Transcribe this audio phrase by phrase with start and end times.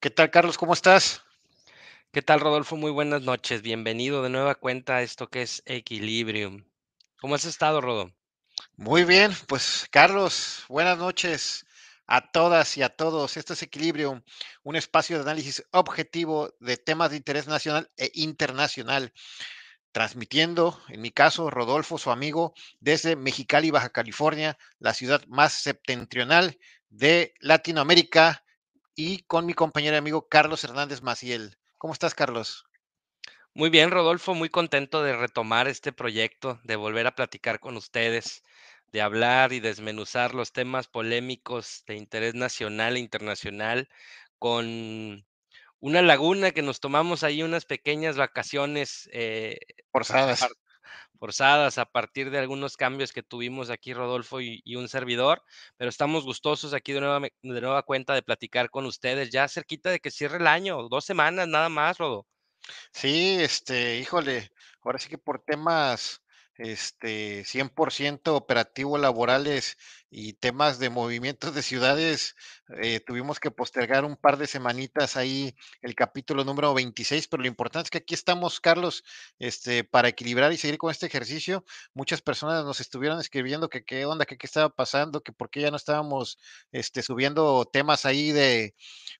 [0.00, 0.58] ¿Qué tal, Carlos?
[0.58, 1.24] ¿Cómo estás?
[2.12, 2.76] ¿Qué tal, Rodolfo?
[2.76, 3.62] Muy buenas noches.
[3.62, 6.64] Bienvenido de nueva cuenta a esto que es Equilibrium.
[7.20, 8.12] ¿Cómo has estado, Rodo?
[8.76, 11.66] Muy bien, pues Carlos, buenas noches
[12.06, 13.36] a todas y a todos.
[13.36, 14.22] Esto es Equilibrium,
[14.62, 19.12] un espacio de análisis objetivo de temas de interés nacional e internacional,
[19.90, 26.56] transmitiendo, en mi caso, Rodolfo, su amigo, desde Mexicali, Baja California, la ciudad más septentrional
[26.88, 28.44] de Latinoamérica,
[28.98, 31.56] y con mi compañero y amigo Carlos Hernández Maciel.
[31.76, 32.64] ¿Cómo estás, Carlos?
[33.54, 38.42] Muy bien, Rodolfo, muy contento de retomar este proyecto, de volver a platicar con ustedes,
[38.90, 43.88] de hablar y desmenuzar los temas polémicos de interés nacional e internacional,
[44.40, 45.24] con
[45.78, 49.60] una laguna que nos tomamos ahí unas pequeñas vacaciones eh,
[49.92, 50.44] Forzadas.
[51.18, 55.42] Forzadas a partir de algunos cambios que tuvimos aquí Rodolfo y, un servidor,
[55.76, 59.90] pero estamos gustosos aquí de nueva, de nueva cuenta de platicar con ustedes, ya cerquita
[59.90, 62.26] de que cierre el año, dos semanas nada más, Rodo.
[62.92, 64.50] Sí, este, híjole,
[64.82, 66.22] ahora sí que por temas,
[66.56, 69.76] este, 100% operativos laborales
[70.10, 72.34] y temas de movimientos de ciudades,
[72.82, 77.48] eh, tuvimos que postergar un par de semanitas ahí el capítulo número 26, pero lo
[77.48, 79.04] importante es que aquí estamos, Carlos,
[79.38, 81.64] este, para equilibrar y seguir con este ejercicio.
[81.94, 85.60] Muchas personas nos estuvieron escribiendo que qué onda, que qué estaba pasando, que por qué
[85.62, 86.38] ya no estábamos,
[86.72, 88.74] este, subiendo temas ahí de,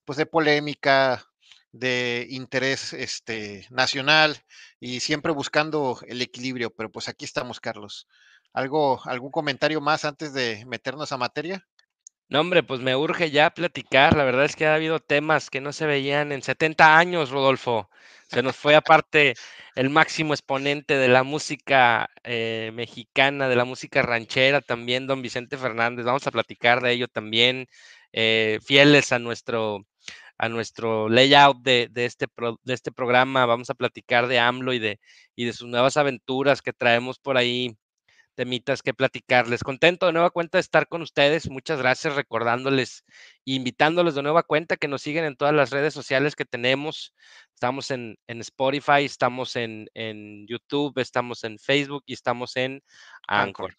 [0.05, 1.28] pues de polémica,
[1.73, 4.37] de interés este, nacional
[4.81, 8.07] y siempre buscando el equilibrio, pero pues aquí estamos, Carlos.
[8.53, 11.67] ¿Algo, ¿Algún comentario más antes de meternos a materia?
[12.31, 14.15] No, hombre, pues me urge ya platicar.
[14.17, 17.89] La verdad es que ha habido temas que no se veían en 70 años, Rodolfo.
[18.29, 19.35] Se nos fue aparte
[19.75, 25.57] el máximo exponente de la música eh, mexicana, de la música ranchera también, don Vicente
[25.57, 26.05] Fernández.
[26.05, 27.67] Vamos a platicar de ello también,
[28.13, 29.87] eh, fieles a nuestro,
[30.39, 33.45] a nuestro layout de, de, este pro, de este programa.
[33.45, 35.01] Vamos a platicar de AMLO y de,
[35.35, 37.77] y de sus nuevas aventuras que traemos por ahí
[38.39, 39.65] temitas que platicarles.
[39.65, 41.51] Contento de nueva cuenta de estar con ustedes.
[41.51, 43.05] Muchas gracias, recordándoles,
[43.45, 47.17] invitándoles de nueva cuenta que nos siguen en todas las redes sociales que tenemos.
[47.53, 52.81] Estamos en, en Spotify, estamos en, en, YouTube, estamos en Facebook y estamos en
[53.27, 53.71] Anchor.
[53.73, 53.77] Anchor.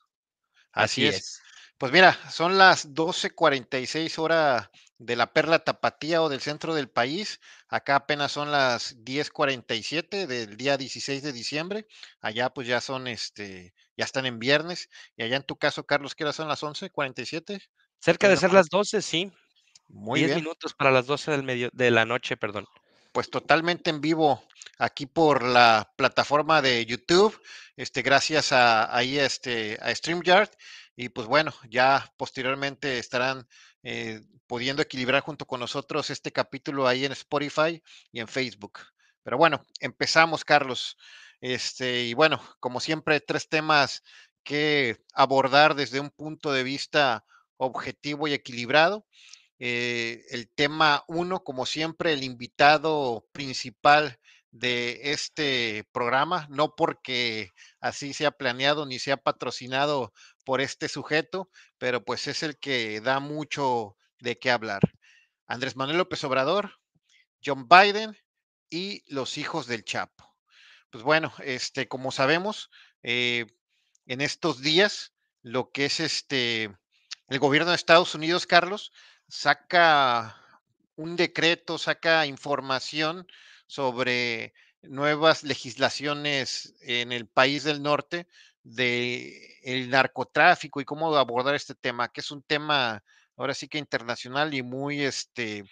[0.73, 1.16] Así, Así es.
[1.16, 1.41] es.
[1.78, 7.39] Pues mira, son las 12:46 hora de la Perla Tapatía o del centro del país.
[7.69, 11.87] Acá apenas son las 10:47 del día 16 de diciembre.
[12.21, 16.15] Allá pues ya son este ya están en viernes y allá en tu caso Carlos,
[16.15, 17.61] ¿qué hora son las 11:47?
[18.01, 19.31] Cerca de ser las 12, sí.
[19.89, 20.35] Muy 10 bien.
[20.35, 22.66] minutos para las 12 del medio de la noche, perdón.
[23.16, 24.43] Pues totalmente en vivo
[24.77, 27.41] aquí por la plataforma de YouTube,
[27.75, 30.49] este gracias a ahí este a StreamYard
[30.95, 33.47] y pues bueno, ya posteriormente estarán
[33.84, 37.81] eh, pudiendo equilibrar junto con nosotros este capítulo ahí en Spotify
[38.12, 38.79] y en Facebook.
[39.23, 40.97] Pero bueno, empezamos, Carlos.
[41.41, 44.03] Este, y bueno, como siempre, tres temas
[44.44, 47.25] que abordar desde un punto de vista
[47.57, 49.06] objetivo y equilibrado.
[49.59, 54.17] Eh, el tema uno, como siempre, el invitado principal
[54.51, 62.03] de este programa, no porque así sea planeado ni sea patrocinado por este sujeto, pero
[62.03, 64.81] pues es el que da mucho de qué hablar.
[65.47, 66.79] Andrés Manuel López Obrador,
[67.43, 68.17] John Biden
[68.69, 70.35] y los hijos del Chapo.
[70.89, 72.69] Pues bueno, este, como sabemos,
[73.03, 73.45] eh,
[74.07, 76.75] en estos días, lo que es este,
[77.27, 78.91] el gobierno de Estados Unidos, Carlos,
[79.27, 80.35] saca
[80.95, 83.27] un decreto, saca información
[83.69, 88.28] sobre nuevas legislaciones en el país del norte
[88.63, 93.03] de el narcotráfico y cómo abordar este tema, que es un tema
[93.38, 95.66] ahora sí que internacional y muy este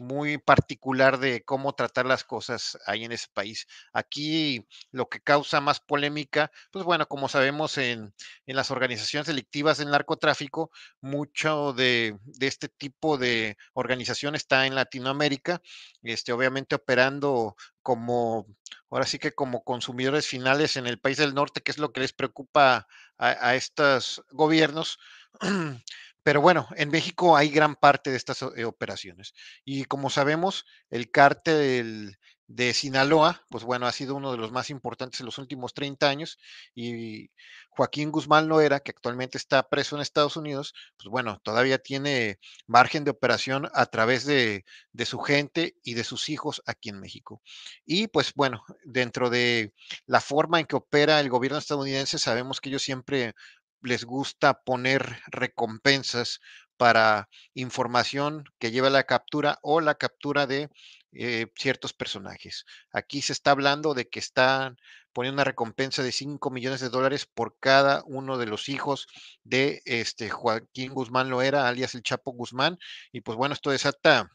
[0.00, 3.66] muy particular de cómo tratar las cosas ahí en ese país.
[3.92, 8.14] Aquí lo que causa más polémica, pues bueno, como sabemos en,
[8.46, 14.74] en las organizaciones delictivas del narcotráfico, mucho de, de, este tipo de organización está en
[14.74, 15.60] Latinoamérica,
[16.02, 18.46] este, obviamente operando como,
[18.90, 22.00] ahora sí que como consumidores finales en el país del norte, que es lo que
[22.00, 22.86] les preocupa
[23.18, 24.98] a, a estos gobiernos.
[26.22, 29.34] Pero bueno, en México hay gran parte de estas eh, operaciones.
[29.64, 32.18] Y como sabemos, el cártel
[32.50, 36.08] de Sinaloa, pues bueno, ha sido uno de los más importantes en los últimos 30
[36.08, 36.36] años.
[36.74, 37.30] Y
[37.68, 43.04] Joaquín Guzmán Loera, que actualmente está preso en Estados Unidos, pues bueno, todavía tiene margen
[43.04, 44.64] de operación a través de,
[45.04, 47.40] su gente y de sus hijos aquí en México.
[47.86, 49.72] Y pues bueno, dentro de
[50.06, 53.34] la forma en que opera el gobierno estadounidense, sabemos que ellos siempre
[53.82, 56.40] les gusta poner recompensas
[56.76, 60.70] para información que lleva la captura o la captura de
[61.12, 62.64] eh, ciertos personajes.
[62.92, 64.76] Aquí se está hablando de que están
[65.12, 69.08] poniendo una recompensa de 5 millones de dólares por cada uno de los hijos
[69.44, 72.78] de este Joaquín Guzmán Loera, alias el Chapo Guzmán.
[73.12, 74.30] Y pues bueno, esto desata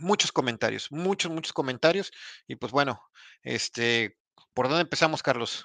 [0.00, 2.10] muchos comentarios, muchos, muchos comentarios.
[2.46, 3.00] Y pues bueno,
[3.42, 4.18] este,
[4.54, 5.64] ¿por dónde empezamos, Carlos?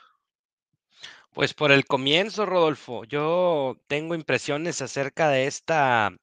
[1.38, 3.04] Pues por el comienzo, Rodolfo.
[3.06, 6.18] Yo tengo impresiones acerca de esta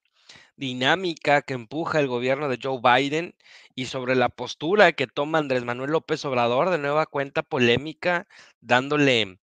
[0.57, 3.33] dinámica que empuja el gobierno de Joe Biden
[3.75, 8.27] y sobre la postura que toma Andrés Manuel López Obrador, de nueva cuenta polémica,
[8.59, 9.39] dándole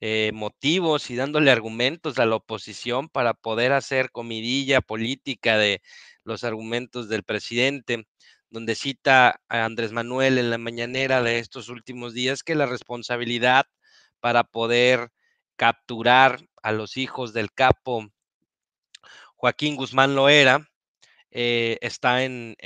[0.00, 5.82] eh, motivos y dándole argumentos a la oposición para poder hacer comidilla política de
[6.22, 8.06] los argumentos del presidente,
[8.50, 13.66] donde cita a Andrés Manuel en la mañanera de estos últimos días que la responsabilidad
[14.20, 15.10] para poder
[15.56, 18.10] capturar a los hijos del capo
[19.36, 20.68] Joaquín Guzmán Loera,
[21.30, 22.56] eh, está en,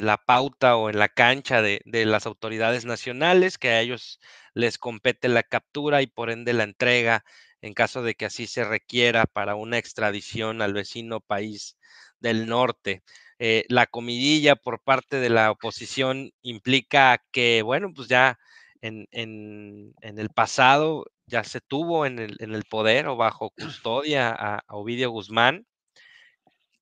[0.00, 4.20] la pauta o en la cancha de, las autoridades nacionales, que a ellos
[4.54, 7.24] les compete la captura y por ende la entrega
[7.62, 11.76] en caso de que así se requiera para una extradición al vecino país
[12.20, 13.02] del norte.
[13.38, 18.38] Eh, la comidilla por parte de la oposición implica que, bueno, pues ya
[18.82, 25.66] en, el pasado ya se tuvo en el, poder o bajo custodia a Ovidio Guzmán,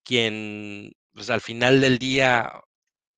[0.03, 2.51] quien pues al final del día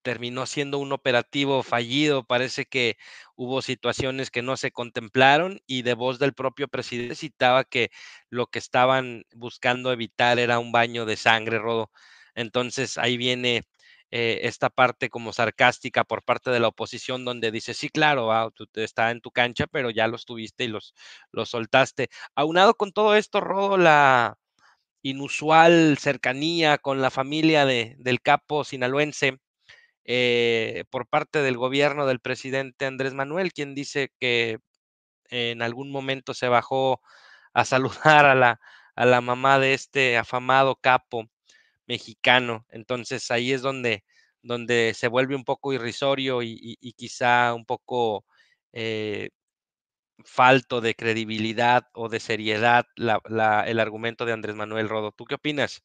[0.08, 2.24] terminó siendo un operativo fallido.
[2.24, 2.98] Parece que
[3.36, 7.92] hubo situaciones que no se contemplaron y de voz del propio presidente citaba que
[8.30, 11.92] lo que estaban buscando evitar era un baño de sangre, Rodo.
[12.36, 13.64] Entonces ahí viene
[14.12, 18.52] eh, esta parte como sarcástica por parte de la oposición donde dice, sí, claro, ah,
[18.54, 20.94] tú está en tu cancha, pero ya los tuviste y los,
[21.32, 22.10] los soltaste.
[22.36, 24.38] Aunado con todo esto, Rodo, la,
[25.02, 29.40] inusual cercanía con la familia de, del capo sinaloense
[30.06, 34.60] eh, por parte del gobierno del presidente Andrés Manuel, quien dice que
[35.30, 37.02] en algún momento se bajó
[37.54, 38.60] a saludar a la,
[38.96, 41.30] a la mamá de este afamado capo
[41.88, 42.66] mexicano.
[42.70, 44.04] Entonces ahí es donde,
[44.42, 48.26] donde se vuelve un poco irrisorio y, quizá un poco
[48.74, 49.30] eh,
[50.24, 55.12] falto de credibilidad o de seriedad el argumento de Andrés Manuel Rodo.
[55.12, 55.84] ¿Tú qué opinas?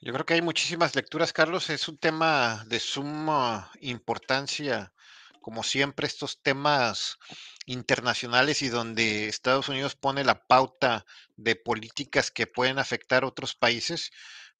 [0.00, 1.70] Yo creo que hay muchísimas lecturas, Carlos.
[1.70, 4.92] Es un tema de suma importancia,
[5.40, 7.18] como siempre, estos temas
[7.66, 11.06] internacionales y donde Estados Unidos pone la pauta
[11.36, 14.10] de políticas que pueden afectar a otros países,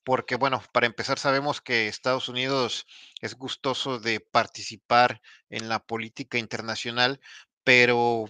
[0.04, 2.86] porque bueno, para empezar sabemos que Estados Unidos
[3.20, 7.20] es gustoso de participar en la política internacional,
[7.64, 8.26] pero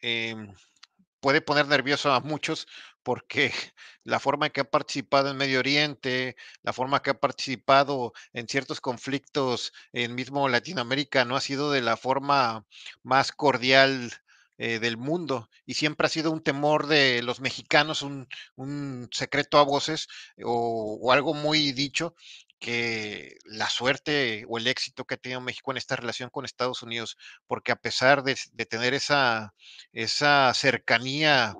[0.00, 0.54] Em,
[1.20, 2.66] puede poner nervioso a muchos
[3.02, 3.52] porque
[4.04, 8.48] la forma en que ha participado en Medio Oriente, la forma que ha participado en
[8.48, 12.66] ciertos conflictos en mismo Latinoamérica no ha sido de la forma
[13.02, 14.12] más cordial
[14.58, 18.28] eh, del mundo y siempre ha sido un temor de los mexicanos, un,
[19.12, 20.08] secreto a voces
[20.44, 22.14] o, o, algo muy dicho
[22.58, 26.82] que la suerte o el éxito que ha tenido México en esta relación con Estados
[26.82, 27.16] Unidos,
[27.46, 29.54] porque a pesar de, tener esa,
[29.92, 31.54] esa cercanía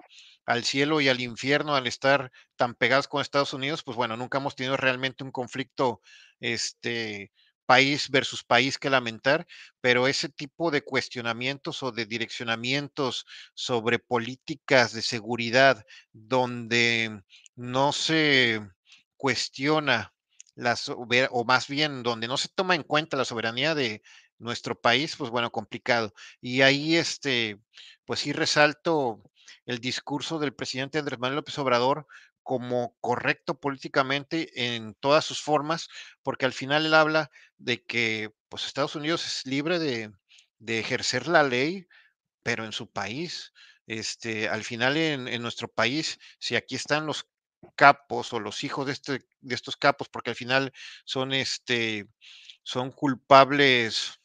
[0.45, 4.39] al cielo y al infierno al estar tan pegados con Estados Unidos, pues bueno, nunca
[4.39, 6.01] hemos tenido realmente un conflicto
[6.41, 7.33] este,
[7.69, 9.47] país versus país que lamentar,
[9.83, 15.85] pero ese tipo de cuestionamientos o de direccionamientos sobre políticas de seguridad
[16.15, 17.23] donde
[17.57, 18.63] no se
[19.19, 20.15] cuestiona
[21.31, 24.01] o más bien donde no se toma en cuenta la soberanía de
[24.39, 26.15] nuestro país, pues bueno, complicado.
[26.41, 27.61] Y ahí, este,
[28.07, 29.23] pues sí resalto
[29.67, 32.07] el discurso del presidente Andrés Manuel López Obrador
[32.49, 35.89] como correcto políticamente en todas sus formas,
[36.23, 40.13] porque al final él habla de que pues Estados Unidos es libre de,
[40.59, 41.87] de ejercer la ley,
[42.43, 43.53] pero en su país.
[43.87, 47.29] Este, al final en, en nuestro país, si aquí están los
[47.77, 50.73] capos o los hijos de, este, de estos capos, porque al final
[51.05, 52.07] son, este,
[52.63, 54.21] son culpables,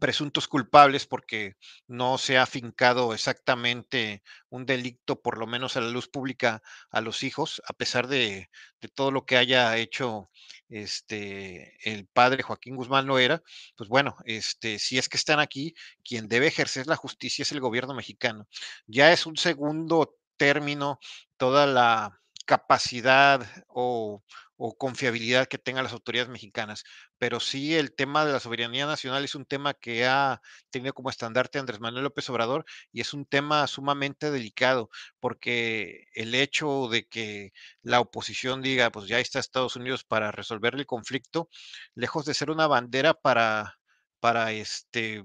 [0.00, 1.54] presuntos culpables, porque
[1.86, 7.00] no se ha afincado exactamente un delito, por lo menos a la luz pública, a
[7.00, 8.50] los hijos, a pesar de,
[8.80, 10.30] de todo lo que haya hecho
[10.68, 13.42] este, el padre Joaquín Guzmán no era,
[13.76, 15.74] pues bueno, este, si es que están aquí,
[16.04, 18.46] quien debe ejercer la justicia es el gobierno mexicano.
[18.86, 20.98] Ya es un segundo término
[21.36, 24.22] toda la capacidad o,
[24.56, 26.84] o confiabilidad que tengan las autoridades mexicanas.
[27.18, 31.10] Pero sí el tema de la soberanía nacional es un tema que ha tenido como
[31.10, 37.06] estandarte Andrés Manuel López Obrador y es un tema sumamente delicado porque el hecho de
[37.06, 41.48] que la oposición diga, pues ya está Estados Unidos para resolver el conflicto,
[41.94, 43.78] lejos de ser una bandera para,
[44.20, 45.24] para este,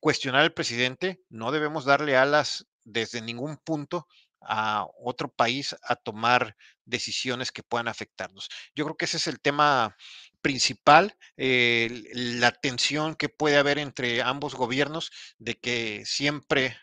[0.00, 4.06] cuestionar al presidente, no debemos darle alas desde ningún punto
[4.48, 8.48] a otro país a tomar decisiones que puedan afectarnos.
[8.74, 9.96] Yo creo que ese es el tema
[10.40, 16.76] principal, la tensión que puede haber entre ambos gobiernos de que siempre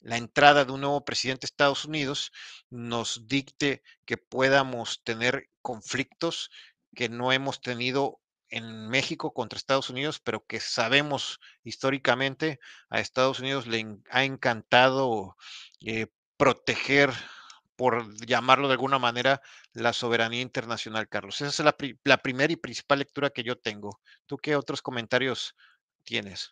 [0.00, 2.32] la entrada de un nuevo presidente de Estados Unidos
[2.70, 6.50] nos dicte que podamos tener conflictos
[6.94, 8.19] que no hemos tenido
[8.50, 15.36] en México contra Estados Unidos, pero que sabemos históricamente a Estados Unidos le ha encantado
[15.80, 17.12] eh, proteger,
[17.76, 19.40] por llamarlo de alguna manera,
[19.72, 21.40] la soberanía internacional, Carlos.
[21.40, 24.00] Esa es la, la primera y principal lectura que yo tengo.
[24.26, 25.54] ¿Tú qué otros comentarios
[26.04, 26.50] tienes?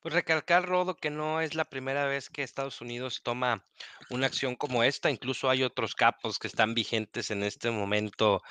[0.00, 3.66] Pues recalcar, Rodo, que no es la primera vez que Estados Unidos toma
[4.10, 5.10] una acción como esta.
[5.10, 8.42] Incluso hay otros capos que están vigentes en este momento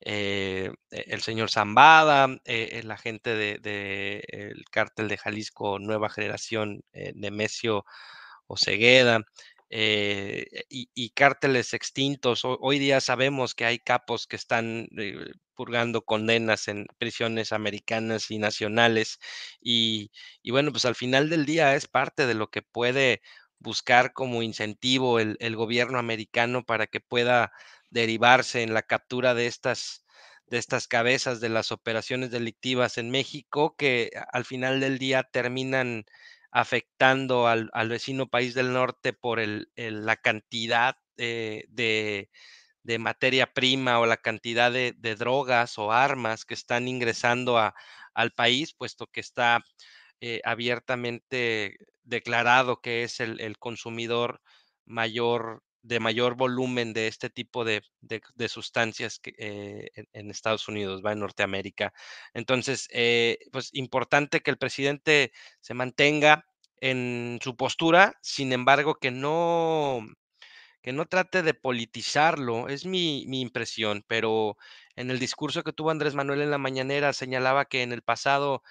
[0.00, 6.10] eh, e, el señor Zambada, eh, la gente del de, el cártel de Jalisco Nueva
[6.10, 7.84] Generación, eh, Nemesio
[8.46, 9.22] Ocegueda,
[9.70, 12.42] eh, y, cárteles extintos.
[12.44, 18.38] Hoy, día sabemos que hay capos que están eh, purgando condenas en prisiones americanas y
[18.38, 19.18] nacionales.
[19.60, 20.10] Y,
[20.50, 23.22] bueno, pues al final del día es parte de lo que puede
[23.58, 27.52] buscar como incentivo el gobierno americano para que pueda
[27.90, 30.04] derivarse en la captura de estas
[30.48, 36.04] de estas cabezas de las operaciones delictivas en México que al final del día terminan
[36.52, 42.30] afectando al, al vecino país del norte por el, la cantidad eh, de,
[42.82, 47.74] de, materia prima o la cantidad de, de, drogas o armas que están ingresando a,
[48.14, 49.64] al país, puesto que está
[50.20, 54.40] eh, abiertamente declarado que es el, el consumidor
[54.86, 60.66] mayor de mayor volumen de este tipo de, de, de sustancias que, eh, en, Estados
[60.68, 61.92] Unidos, va en Norteamérica.
[62.34, 66.44] Entonces, eh, pues importante que el presidente se mantenga
[66.80, 70.04] en su postura, sin embargo, que no,
[70.82, 74.56] que no trate de politizarlo, es mi, mi impresión, pero
[74.96, 78.62] en el discurso que tuvo Andrés Manuel en la mañanera señalaba que en el pasado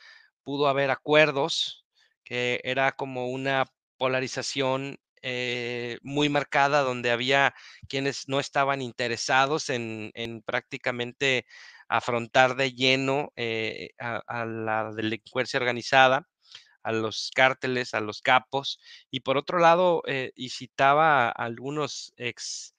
[0.43, 1.85] pudo haber acuerdos,
[2.23, 3.65] que era como una
[3.97, 7.55] polarización eh, muy marcada, donde había
[7.89, 11.47] quienes no estaban interesados en, en prácticamente
[11.87, 16.27] afrontar de lleno eh, a, la delincuencia organizada,
[16.83, 18.79] a los cárteles, a los capos,
[19.09, 22.75] y por otro lado, eh, citaba a algunos ex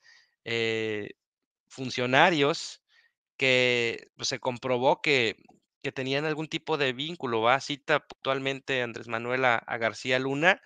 [1.68, 2.80] funcionarios
[3.36, 5.36] que pues, se comprobó que,
[5.82, 7.60] que, tenían algún tipo de vínculo, ¿va?
[7.60, 10.62] Cita puntualmente Andrés Manuel a García Luna,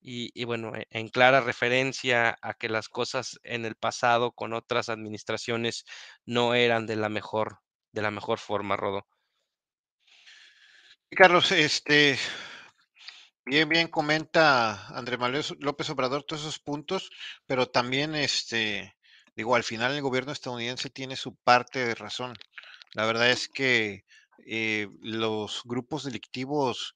[0.00, 4.88] y, bueno, e, en clara referencia a que las cosas en el pasado con otras
[4.88, 5.84] administraciones
[6.24, 7.58] no eran de la mejor,
[7.92, 9.06] de la mejor forma, Rodo.
[11.10, 12.18] Carlos, este,
[13.44, 17.10] bien, bien comenta Andrés Manuel López Obrador todos esos puntos,
[17.46, 18.96] pero también, este,
[19.34, 22.34] digo, al final el gobierno estadounidense tiene su parte de razón.
[22.94, 24.04] La verdad es que
[24.46, 26.94] eh, los grupos delictivos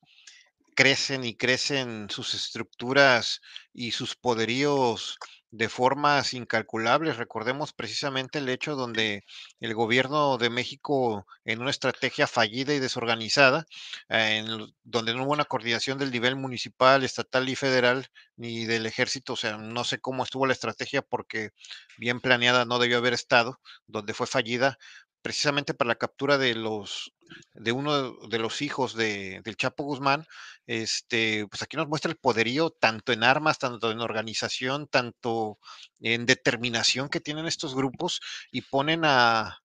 [0.75, 3.40] crecen y crecen sus estructuras
[3.73, 5.19] y sus poderíos
[5.50, 7.16] de formas incalculables.
[7.16, 9.25] Recordemos precisamente el hecho donde
[9.61, 13.64] el gobierno de México, en una estrategia fallida y desorganizada,
[14.09, 19.35] en, donde no hubo una coordinación del nivel municipal, estatal y federal, ni del ejército,
[19.35, 21.50] o sea, no sé cómo estuvo la estrategia porque
[21.99, 24.76] bien planeada no debió haber estado, donde fue fallida,
[25.25, 27.14] precisamente para la captura de los
[27.54, 30.26] de uno de los hijos de, del Chapo Guzmán,
[30.66, 35.59] este, pues aquí nos muestra el poderío tanto en armas, tanto en organización, tanto
[36.00, 38.21] en determinación que tienen estos grupos
[38.52, 39.61] y ponen a,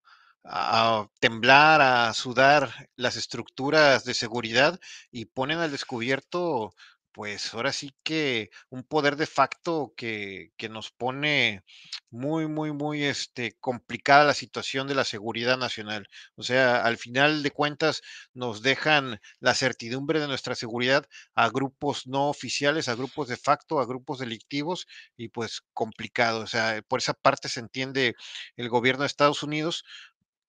[0.46, 4.80] a temblar, a sudar las estructuras de seguridad
[5.12, 6.74] y ponen al descubierto
[7.12, 11.64] pues ahora sí que un poder de facto que, que, nos pone
[12.10, 16.08] muy, muy, muy este, complicada la situación de la seguridad nacional.
[16.36, 18.02] O sea, al final de cuentas
[18.34, 23.80] nos dejan la certidumbre de nuestra seguridad a grupos no oficiales, a grupos de facto,
[23.80, 24.88] a grupos delictivos
[25.18, 26.42] y pues complicado.
[26.42, 28.16] O sea, por esa parte se entiende
[28.56, 29.84] el gobierno de Estados Unidos,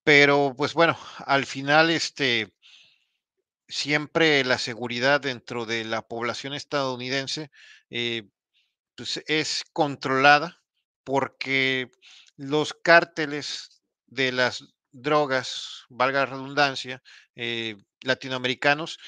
[0.04, 2.52] pero pues bueno, al final este
[3.70, 7.50] siempre la seguridad dentro de la población estadounidense
[7.90, 8.28] eh,
[8.96, 10.62] pues es controlada
[11.04, 11.90] porque
[12.36, 17.02] los cárteles de las drogas, valga la redundancia,
[17.36, 18.98] eh, latinoamericanos,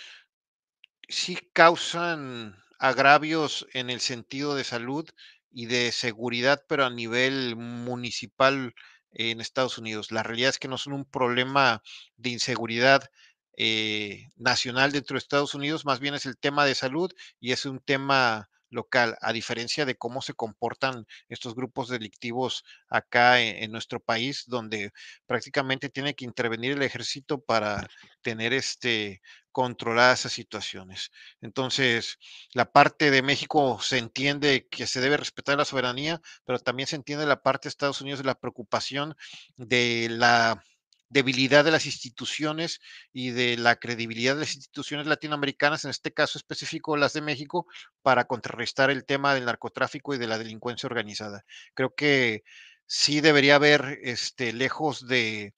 [1.08, 5.08] sí causan agravios en el sentido de salud
[5.50, 8.74] y de seguridad, pero a nivel municipal
[9.12, 10.10] en Estados Unidos.
[10.10, 11.82] La realidad es que no son un problema
[12.16, 13.10] de inseguridad
[13.56, 17.66] eh, nacional dentro de Estados Unidos, más bien es el tema de salud y es
[17.66, 23.70] un tema local, a diferencia de cómo se comportan estos grupos delictivos acá en, en
[23.70, 24.92] nuestro país, donde
[25.26, 27.86] prácticamente tiene que intervenir el ejército para
[28.22, 29.20] tener este
[29.52, 31.10] controladas esas situaciones.
[31.40, 32.18] Entonces,
[32.54, 36.96] la parte de México se entiende que se debe respetar la soberanía, pero también se
[36.96, 39.14] entiende la parte de Estados Unidos de la preocupación
[39.56, 40.64] de la
[41.12, 42.80] debilidad de las instituciones
[43.12, 47.66] y de la credibilidad de las instituciones latinoamericanas, en este caso específico las de México,
[48.02, 51.44] para contrarrestar el tema del narcotráfico y de la delincuencia organizada.
[51.74, 52.44] Creo que
[52.86, 55.54] sí debería haber, este, lejos de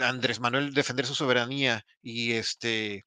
[0.00, 3.04] Andrés Manuel defender su soberanía y este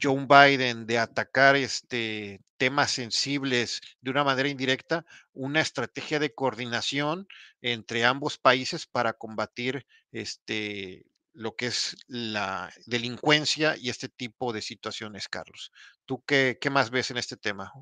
[0.00, 7.28] Joe Biden de atacar este temas sensibles de una manera indirecta, una estrategia de coordinación
[7.60, 14.62] entre ambos países para combatir este lo que es la delincuencia y este tipo de
[14.62, 15.70] situaciones, Carlos.
[16.06, 17.72] ¿Tú qué, qué más ves en este tema?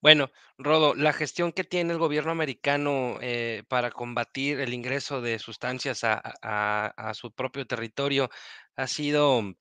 [0.00, 5.38] Bueno, Rodo, la gestión que tiene el gobierno americano eh, para combatir el ingreso de
[5.38, 8.30] sustancias a, su propio territorio
[8.76, 9.54] ha sido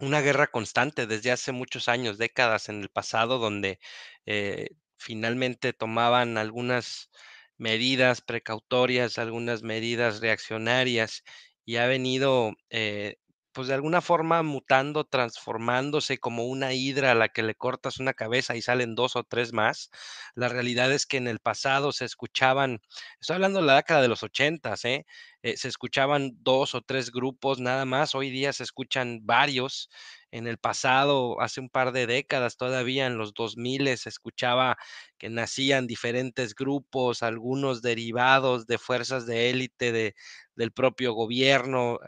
[0.00, 3.78] una guerra constante desde hace muchos años, décadas en el pasado, donde
[4.26, 7.10] eh, finalmente tomaban algunas
[7.58, 11.22] medidas precautorias, algunas medidas reaccionarias
[11.64, 13.16] y ha venido, eh,
[13.60, 18.14] pues de alguna forma mutando, transformándose como una hidra a la que le cortas una
[18.14, 19.90] cabeza y salen dos o tres más.
[20.34, 22.80] La realidad es que en el pasado se escuchaban,
[23.20, 25.04] estoy hablando de la década de los ochentas, ¿eh?
[25.42, 29.90] eh, se escuchaban dos o tres grupos nada más, hoy día se escuchan varios.
[30.32, 34.76] En el pasado, hace un par de décadas, todavía en los 2000 se escuchaba
[35.18, 40.14] que nacían diferentes grupos, algunos derivados de fuerzas de élite de,
[40.54, 41.98] del propio gobierno,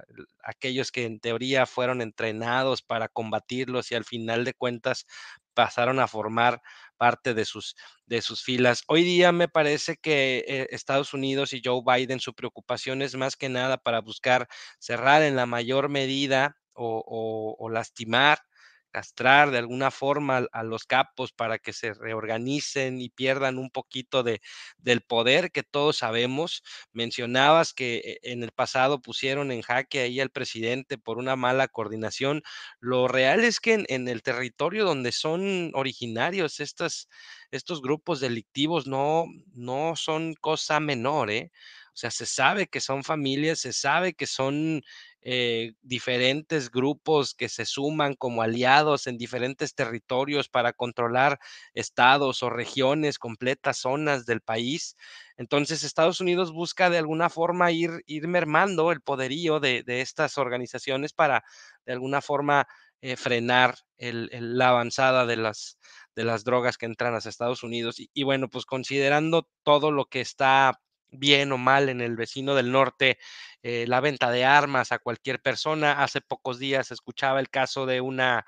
[0.45, 5.07] aquellos que en teoría fueron entrenados para combatirlos y al final de cuentas
[5.55, 6.63] pasaron a formar
[6.97, 7.75] parte de sus,
[8.07, 8.85] de sus filas.
[8.87, 13.37] Hoy día me parece que eh, Estados Unidos y Joe Biden, su preocupación es más
[13.37, 18.39] que nada para buscar cerrar en la mayor medida o, lastimar,
[18.91, 24.23] castrar de alguna forma a los capos para que se reorganicen y pierdan un poquito
[24.23, 24.43] de,
[24.77, 26.63] del poder que todos sabemos.
[26.93, 31.69] Mencionabas que eh, en el pasado pusieron en jaque ahí al presidente por una mala
[31.69, 32.43] coordinación.
[32.81, 37.09] Lo real es que en, el territorio donde son originarios estos
[37.83, 41.51] grupos delictivos no, no son cosa menor, ¿eh?
[41.95, 44.83] O sea, se sabe que son familias, se sabe que son
[45.21, 51.39] eh, diferentes grupos que se suman como aliados en diferentes territorios para controlar
[51.75, 54.97] estados o regiones, completas zonas del país.
[55.37, 60.39] Entonces, Estados Unidos busca de alguna forma ir, ir mermando el poderío de, de estas
[60.39, 61.45] organizaciones para
[61.87, 62.67] de alguna forma
[63.01, 65.79] eh, frenar la avanzada de las,
[66.15, 67.97] de las drogas que entran a Estados Unidos.
[67.99, 70.81] Y bueno, pues considerando todo lo que está
[71.13, 73.19] bien o mal en el vecino del norte,
[73.63, 76.03] eh, la venta de armas a cualquier persona.
[76.03, 78.45] Hace pocos días escuchaba el caso de una,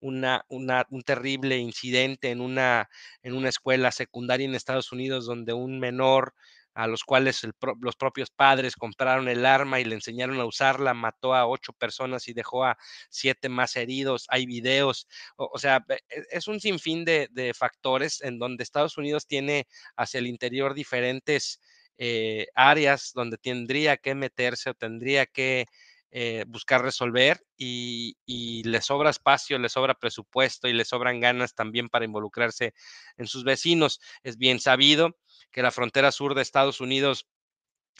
[0.00, 2.88] una, una- un terrible incidente en una,
[3.22, 6.34] en una escuela secundaria en Estados Unidos donde un menor
[6.74, 7.40] a los cuales
[7.80, 12.28] los propios padres compraron el arma y le enseñaron a usarla, mató a ocho personas
[12.28, 12.76] y dejó a
[13.08, 14.26] siete más heridos.
[14.28, 18.62] Hay videos, o, o sea, e- e- es un sinfín de, de factores en donde
[18.62, 21.60] Estados Unidos tiene hacia el interior diferentes
[21.98, 25.66] eh, áreas donde tendría que meterse o tendría que
[26.10, 31.54] eh, buscar resolver y, y le sobra espacio, le sobra presupuesto y le sobran ganas
[31.54, 32.74] también para involucrarse
[33.16, 34.00] en sus vecinos.
[34.22, 35.16] Es bien sabido
[35.50, 37.26] que la frontera sur de Estados Unidos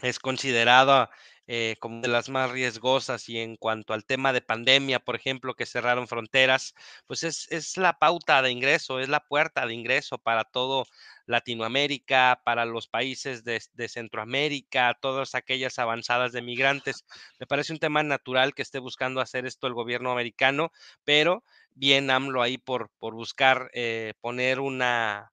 [0.03, 1.11] es considerada
[1.47, 5.55] eh, como de las más riesgosas y en cuanto al tema de pandemia, por ejemplo,
[5.55, 6.75] que cerraron fronteras,
[7.07, 10.87] pues es, es la pauta de ingreso, es la puerta de ingreso para todo
[11.27, 17.05] Latinoamérica, para los países de, de Centroamérica, todas aquellas avanzadas de migrantes.
[17.39, 20.73] Me parece un tema natural que esté buscando hacer esto el gobierno americano,
[21.05, 25.33] pero bien AMLO ahí por, por buscar eh, poner una,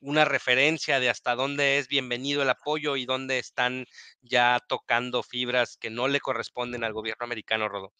[0.00, 3.86] una referencia de hasta dónde es bienvenido el apoyo y dónde están
[4.22, 7.92] ya tocando fibras que no le corresponden al gobierno americano, Rodo.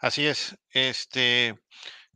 [0.00, 1.54] Así es, este,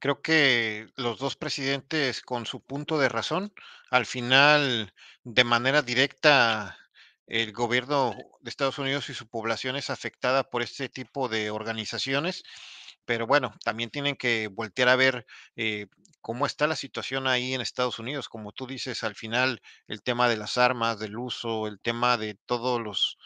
[0.01, 3.53] creo que los dos presidentes con su punto de razón,
[3.90, 4.92] al final,
[5.23, 6.77] de manera directa
[7.27, 12.42] el gobierno de Estados Unidos y su población es afectada por este tipo de organizaciones,
[13.07, 15.87] pero bueno, también tienen que voltear a ver eh,
[16.21, 18.29] cómo está la situación ahí en Estados Unidos.
[18.29, 22.35] Como tú dices, al final el tema de las armas, del uso, el tema de
[22.47, 23.16] todos los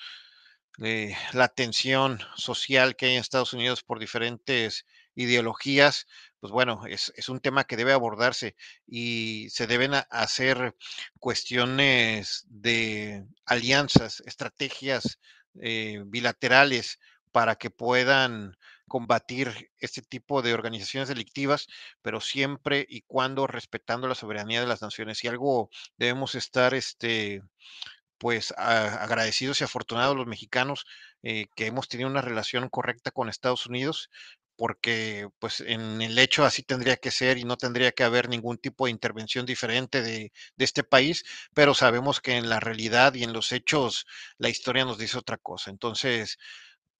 [0.82, 6.06] eh, la tensión social que hay en Estados Unidos por diferentes ideologías,
[6.38, 10.74] pues bueno, es, es un tema que debe abordarse y se deben hacer
[11.18, 15.18] cuestiones de alianzas, estrategias
[15.60, 16.98] eh, bilaterales
[17.32, 18.56] para que puedan
[18.90, 21.68] combatir este tipo de organizaciones delictivas,
[22.02, 25.22] pero siempre y cuando respetando la soberanía de las naciones.
[25.22, 27.40] Y algo debemos estar este,
[28.18, 30.86] pues agradecidos y afortunados los mexicanos
[31.22, 34.10] eh, que hemos tenido una relación correcta con Estados Unidos,
[34.56, 38.58] porque pues en el hecho así tendría que ser y no tendría que haber ningún
[38.58, 41.24] tipo de intervención diferente de este país,
[41.54, 44.04] pero sabemos que en la realidad y en los hechos
[44.38, 45.70] la historia nos dice otra cosa.
[45.70, 46.38] Entonces,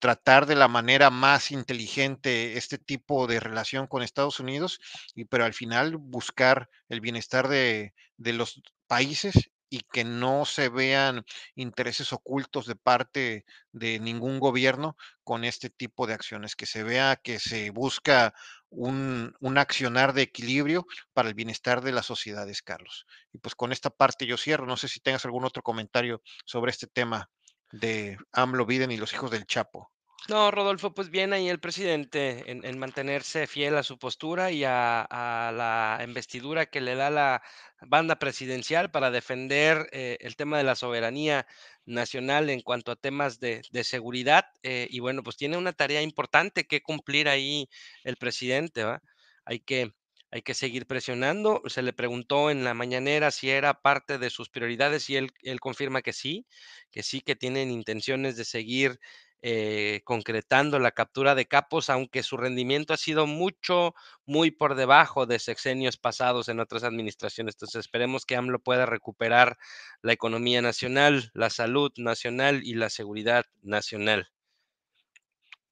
[0.00, 4.80] tratar de la manera más inteligente este tipo de relación con Estados Unidos,
[5.14, 10.68] y pero al final buscar el bienestar de, de los países y que no se
[10.68, 16.82] vean intereses ocultos de parte de ningún gobierno con este tipo de acciones, que se
[16.82, 18.34] vea que se busca
[18.68, 23.06] un, un accionar de equilibrio para el bienestar de las sociedades, Carlos.
[23.32, 24.66] Y pues con esta parte yo cierro.
[24.66, 27.30] No sé si tengas algún otro comentario sobre este tema
[27.72, 29.90] de AMLO, Biden y los hijos del Chapo.
[30.28, 34.62] No, Rodolfo, pues bien ahí el presidente en, en mantenerse fiel a su postura y
[34.64, 37.42] a, a la investidura que le da la
[37.80, 41.46] banda presidencial para defender eh, el tema de la soberanía
[41.86, 44.44] nacional en cuanto a temas de, de seguridad.
[44.62, 47.68] eh, y bueno, pues tiene una tarea importante que cumplir ahí
[48.04, 49.02] el presidente, ¿va?
[49.44, 49.94] Hay que,
[50.30, 51.62] hay que seguir presionando.
[51.66, 56.02] Se le preguntó en la mañanera si era parte de sus prioridades y él, confirma
[56.02, 56.46] que sí,
[56.90, 59.00] que sí, que tienen intenciones de seguir
[59.42, 63.94] eh, concretando la captura de capos, aunque su rendimiento ha sido mucho,
[64.26, 67.54] muy por debajo de sexenios pasados en otras administraciones.
[67.54, 69.56] Entonces esperemos que AMLO pueda recuperar
[70.02, 74.28] la economía nacional, la salud nacional y la seguridad nacional.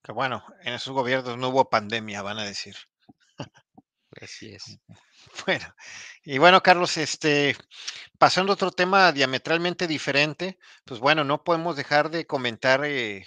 [0.03, 2.77] Que bueno, en esos gobiernos no hubo pandemia, van a decir.
[4.21, 4.79] Así es.
[5.47, 5.75] Bueno,
[6.25, 7.57] y bueno, Carlos, este,
[8.19, 13.27] pasando a otro tema diametralmente diferente, pues bueno, no podemos dejar de comentar eh,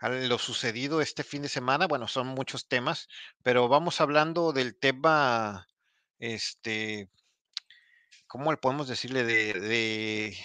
[0.00, 1.86] lo sucedido este fin de semana.
[1.86, 3.08] Bueno, son muchos temas,
[3.42, 5.68] pero vamos hablando del tema,
[6.18, 7.08] este,
[8.26, 9.24] ¿cómo le podemos decirle?
[9.24, 10.36] De, de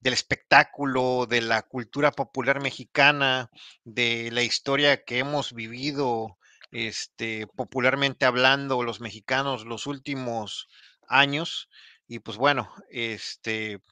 [0.00, 3.50] del espectáculo, de la cultura popular mexicana,
[3.84, 6.37] de la historia que hemos vivido,
[6.70, 10.68] este, popularmente hablando, los mexicanos los últimos
[11.08, 11.68] años.
[12.06, 13.82] Y pues bueno, este,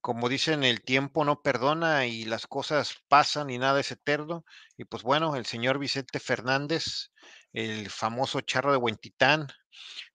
[0.00, 4.44] como dicen, el tiempo no perdona y las cosas pasan y nada es eterno.
[4.76, 7.10] Y pues bueno, el señor Vicente Fernández,
[7.52, 9.48] el famoso charro de Huentitán,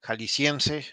[0.02, 0.88] jalisciense,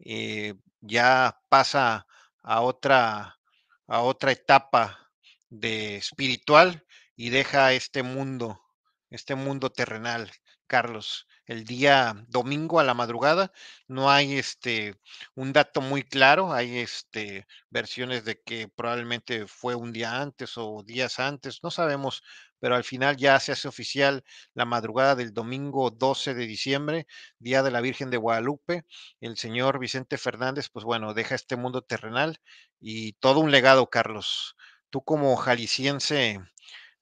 [0.00, 2.06] eh, ya pasa
[2.42, 3.38] a otra,
[3.86, 5.10] a otra etapa
[5.48, 6.84] de espiritual
[7.16, 8.60] y deja este mundo,
[9.10, 10.30] este mundo terrenal,
[10.66, 11.26] Carlos.
[11.46, 13.52] El día domingo a la madrugada
[13.86, 14.96] no hay este
[15.34, 20.82] un dato muy claro, hay este versiones de que probablemente fue un día antes o
[20.84, 22.22] días antes, no sabemos,
[22.58, 27.06] pero al final ya se hace oficial la madrugada del domingo 12 de diciembre,
[27.38, 28.84] Día de la Virgen de Guadalupe,
[29.20, 32.40] el señor Vicente Fernández, pues bueno, deja este mundo terrenal
[32.80, 34.56] y todo un legado, Carlos.
[34.90, 36.40] Tú como jalisciense,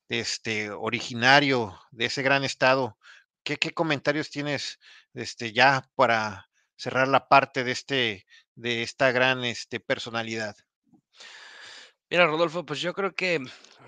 [0.08, 2.98] este, originario de ese gran estado,
[3.42, 4.78] ¿qué, qué comentarios tienes,
[5.14, 10.56] este, ya para cerrar la parte de este, de esta gran, este, personalidad?
[12.10, 13.40] Mira, Rodolfo, pues yo creo que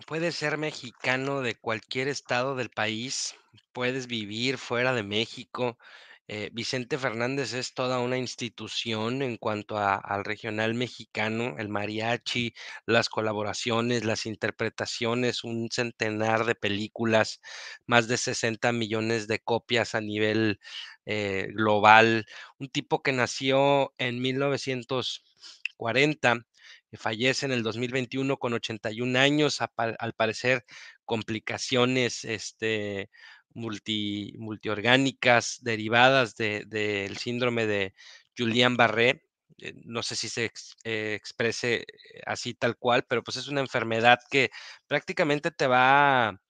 [0.06, 3.34] puedes ser mexicano de cualquier estado del país,
[3.72, 5.78] puedes vivir fuera de México.
[6.28, 12.52] Eh, Vicente Fernández es toda una institución en cuanto al regional mexicano, el mariachi,
[12.84, 17.40] las colaboraciones, las interpretaciones, un centenar de películas,
[17.86, 20.58] más de 60 millones de copias a nivel
[21.04, 22.26] eh, global,
[22.58, 26.44] un tipo que nació en 1940
[26.90, 30.64] que fallece en el 2021 con 81 años, al parecer
[31.04, 33.10] complicaciones este,
[33.56, 37.94] multi, multiorgánicas derivadas de- del síndrome de
[38.38, 39.22] Julian-Barré.
[39.62, 40.52] eh, No sé si se
[40.84, 41.86] eh, exprese eh,
[42.26, 44.50] así tal cual, pero pues es una enfermedad que
[44.86, 46.40] prácticamente te va,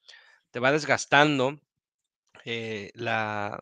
[0.52, 1.60] te va desgastando
[2.94, 3.60] la,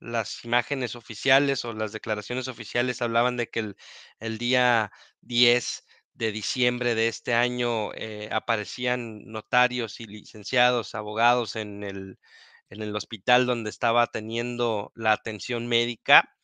[0.00, 3.76] las imágenes oficiales o las declaraciones oficiales hablaban de que el,
[4.20, 7.90] el día 10 de diciembre de este año,
[8.32, 12.18] aparecían notarios y licenciados, abogados en el
[12.72, 16.34] en el hospital donde estaba teniendo la atención médica,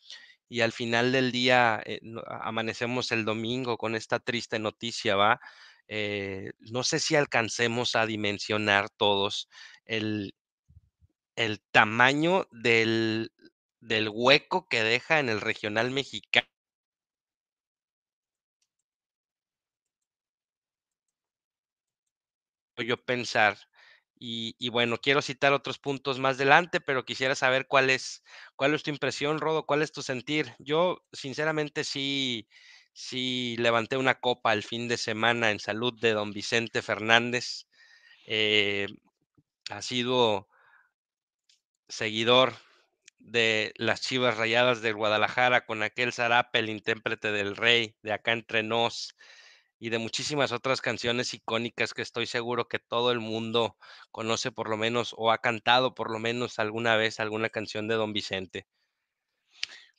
[0.49, 5.39] y al final del día, eh, amanecemos el domingo con esta triste noticia, ¿va?
[5.87, 9.49] Eh, no sé si alcancemos a dimensionar todos
[9.85, 10.33] el
[11.37, 13.31] el tamaño del
[13.79, 16.43] del hueco que deja en el regional mexica
[22.77, 23.68] yo pensar.
[24.19, 28.23] Y bueno, quiero citar otros puntos más adelante, pero quisiera saber cuál es
[28.57, 30.53] cuál es tu impresión, Rodo, cuál es tu sentir.
[30.59, 32.47] Yo, sinceramente, sí
[32.93, 37.67] sí levanté una copa el fin de semana en salud de don Vicente Fernández,
[38.27, 38.87] eh,
[39.69, 40.47] ha sido
[41.87, 42.53] seguidor
[43.19, 48.31] de las Chivas Rayadas del Guadalajara con aquel Zarape, el intérprete del Rey, de Acá
[48.33, 49.15] entre nos,
[49.79, 53.77] y de muchísimas otras canciones icónicas que estoy seguro que todo el mundo
[54.11, 57.95] conoce por lo menos, o ha cantado por lo menos alguna vez alguna canción de
[57.95, 58.67] don Vicente.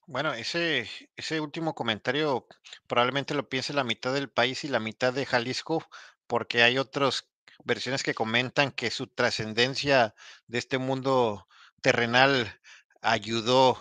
[0.07, 2.47] Bueno, ese ese último comentario
[2.87, 5.89] probablemente lo piense la mitad del país y la mitad de Jalisco,
[6.27, 7.31] porque hay otros
[7.65, 10.15] versiones que comentan que su trascendencia
[10.47, 11.47] de este mundo
[11.81, 12.61] terrenal
[13.03, 13.79] ayudó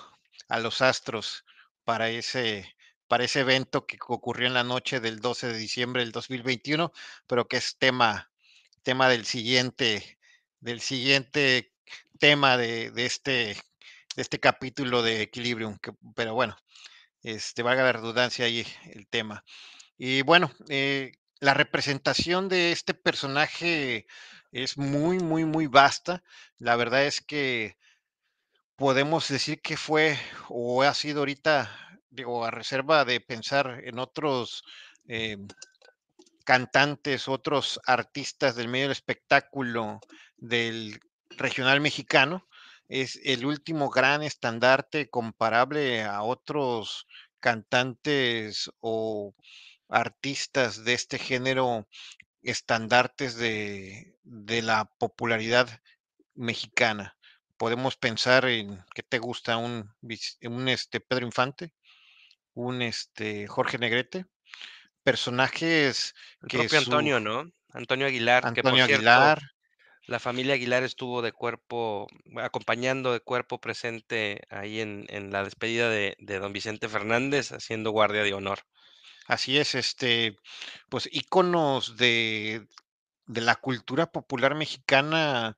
[0.48, 1.46] a los astros
[1.84, 2.76] para ese
[3.10, 6.94] para ese evento que ocurrió en la noche del 12 de diciembre del 2021,
[7.28, 8.32] pero que es tema
[8.84, 10.18] tema del siguiente
[10.62, 11.74] del siguiente
[12.20, 13.58] tema de este
[14.16, 15.78] de este capítulo de Equilibrium,
[16.16, 16.58] pero bueno,
[17.24, 19.44] este, valga la redundancia ahí el tema.
[19.98, 24.08] Y bueno, eh, la representación de este personaje
[24.52, 26.24] es muy, muy, muy vasta.
[26.58, 27.78] La verdad es que
[28.76, 30.18] podemos decir que fue
[30.50, 34.64] o ha sido ahorita, digo, a reserva de pensar en otros,
[35.08, 35.48] em,
[36.46, 40.00] cantantes, otros artistas del medio del espectáculo
[40.38, 41.00] del
[41.32, 42.48] regional mexicano,
[42.88, 47.06] es el último gran estandarte comparable a otros
[47.40, 49.36] cantantes o
[49.90, 51.88] artistas de este género,
[52.42, 55.68] estandartes de de la popularidad
[56.36, 57.18] mexicana.
[57.58, 59.58] Podemos pensar en, ¿qué te gusta?
[59.58, 59.92] Un
[60.44, 61.74] un, este, Pedro Infante,
[62.60, 64.26] un, este, Jorge Negrete,
[65.04, 67.52] personajes El que propio su Antonio, ¿no?
[67.74, 69.40] Antonio Aguilar, que por Antonio cierto, Aguilar.
[70.08, 75.90] la familia Aguilar estuvo de cuerpo acompañando de cuerpo presente ahí en en la despedida
[75.90, 78.60] de de don Vicente Fernández, haciendo guardia de honor.
[79.28, 80.36] Así es, este,
[80.90, 82.68] pues, íconos de
[83.28, 85.58] de la cultura popular mexicana,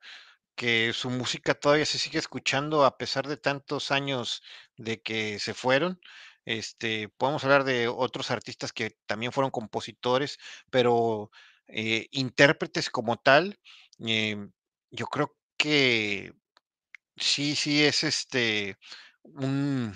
[0.56, 4.42] que su música todavía se sigue escuchando a pesar de tantos años
[4.76, 6.00] de que se fueron.
[6.46, 10.38] Este, podemos hablar de otros artistas que también fueron compositores,
[10.70, 11.30] pero,
[11.68, 13.58] eh, intérpretes como tal,
[14.00, 14.50] em,
[14.90, 16.32] yo creo que
[17.16, 18.76] sí, sí es, este,
[19.24, 19.94] un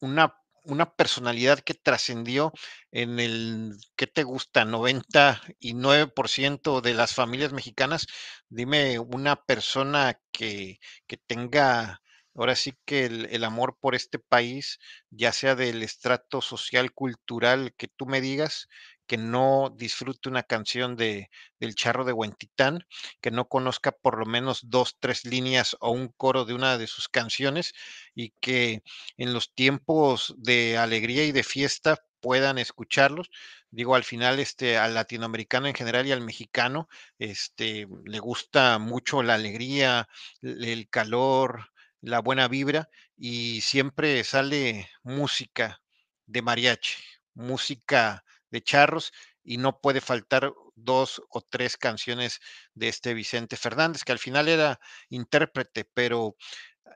[0.00, 2.52] una una personalidad que trascendió
[2.92, 4.64] en el, ¿qué te gusta?
[4.66, 8.06] 99% de las familias mexicanas.
[8.50, 12.02] Dime una persona que que tenga,
[12.34, 14.78] ahora sí que el amor por este país,
[15.10, 18.68] ya sea del estrato social, cultural que tú me digas,
[19.06, 22.86] que no disfrute una canción de del Charro de Huentitán,
[23.20, 26.86] que no conozca por lo menos 2, 3 líneas o un coro de una de
[26.86, 27.72] sus canciones,
[28.14, 28.82] y que
[29.16, 33.30] en los tiempos de alegría y de fiesta puedan escucharlos.
[33.70, 39.22] Digo, al final, este, al latinoamericano en general y al mexicano, este, le gusta mucho
[39.22, 40.08] la alegría,
[40.42, 41.71] el calor,
[42.02, 45.82] la buena vibra, y siempre sale música
[46.26, 46.96] de mariachi,
[47.34, 49.12] música de charros,
[49.44, 52.40] y no puede faltar 2 o 3 canciones
[52.74, 56.36] de este Vicente Fernández, que al final era intérprete, pero,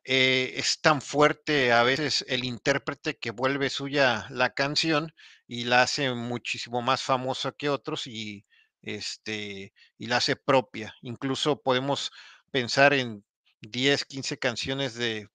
[0.04, 5.14] eh, es tan fuerte a veces el intérprete que vuelve suya la canción
[5.48, 8.46] y la hace muchísimo más famosa que otros y,
[8.82, 10.94] este, y la hace propia.
[11.02, 12.12] Incluso podemos
[12.52, 13.24] pensar en
[13.70, 15.28] 10, 15 canciones de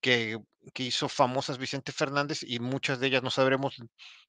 [0.00, 0.38] que
[0.74, 3.76] que hizo famosas Vicente Fernández y muchas de ellas no sabremos,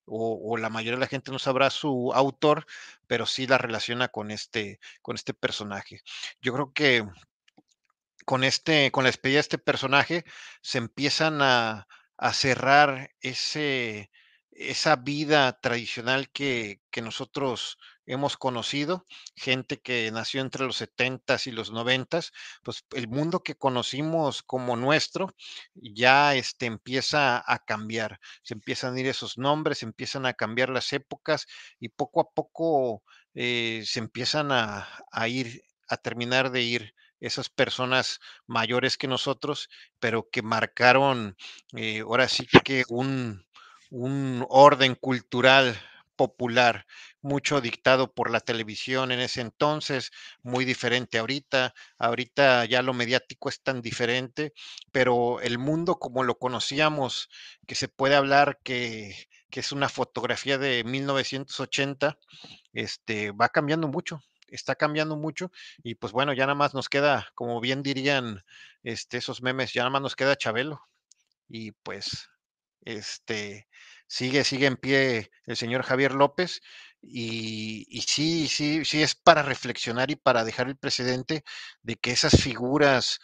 [0.06, 2.66] o o la mayoría de la gente no sabrá su autor,
[3.08, 6.02] pero sí la relaciona con este con este personaje.
[6.42, 7.06] Yo creo que
[8.26, 10.24] con este con la despedida de este personaje,
[10.62, 14.12] se empiezan a a cerrar ese
[14.52, 17.78] esa vida tradicional que que nosotros,
[18.10, 22.32] hemos conocido, gente que nació entre los setentas y los noventas,
[22.64, 25.36] pues el mundo que conocimos como nuestro
[25.76, 30.70] ya este, empieza a cambiar, se empiezan a ir esos nombres, se empiezan a cambiar
[30.70, 31.46] las épocas
[31.80, 33.04] y poco a poco
[33.36, 39.70] eh, se empiezan a, a ir, a terminar de ir esas personas mayores que nosotros,
[40.00, 41.36] pero que marcaron
[41.76, 43.46] eh, ahora sí que un,
[43.92, 45.80] un orden cultural
[46.16, 46.86] popular,
[47.22, 51.74] mucho dictado por la televisión en ese entonces, muy diferente ahorita.
[51.98, 54.54] Ahorita ya lo mediático es tan diferente,
[54.92, 57.30] pero el mundo como lo conocíamos,
[57.68, 59.16] que se puede hablar que,
[59.50, 62.18] que es una fotografía de 1980,
[62.74, 65.52] este, va cambiando mucho, está cambiando mucho
[65.84, 68.44] y pues bueno, ya nada más nos queda, como bien dirían
[68.84, 70.82] este, esos memes, ya nada más nos queda Chabelo
[71.48, 72.30] y pues
[72.82, 73.68] este,
[74.08, 76.62] sigue, sigue en pie el señor Javier López
[77.02, 81.44] y, sí, sí, sí es para reflexionar y para dejar el precedente
[81.84, 83.20] de que esas figuras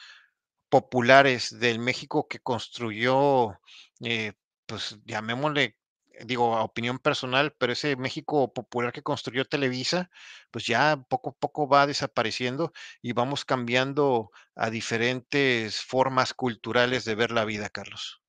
[0.69, 3.59] populares del México que construyó,
[4.01, 4.33] eh,
[4.65, 5.77] pues llamémosle,
[6.25, 10.09] digo, a opinión personal, pero ese México popular que construyó Televisa,
[10.51, 17.15] pues ya poco a poco va desapareciendo y vamos cambiando a diferentes formas culturales de
[17.15, 18.21] ver la vida, Carlos.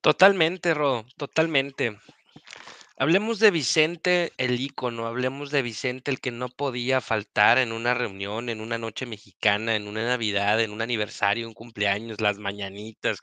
[0.00, 1.98] Totalmente, Rodo, totalmente.
[2.98, 7.94] Hablemos de Vicente, el ícono, hablemos de Vicente, el que no podía faltar en una
[7.94, 13.18] reunión, en una noche mexicana, en una Navidad, en un aniversario, un cumpleaños, las mañanitas,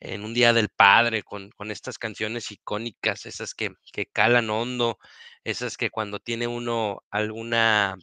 [0.00, 4.98] en un día del padre, con, con estas canciones icónicas, esas que, que calan hondo,
[5.44, 7.96] esas que cuando tiene uno alguna,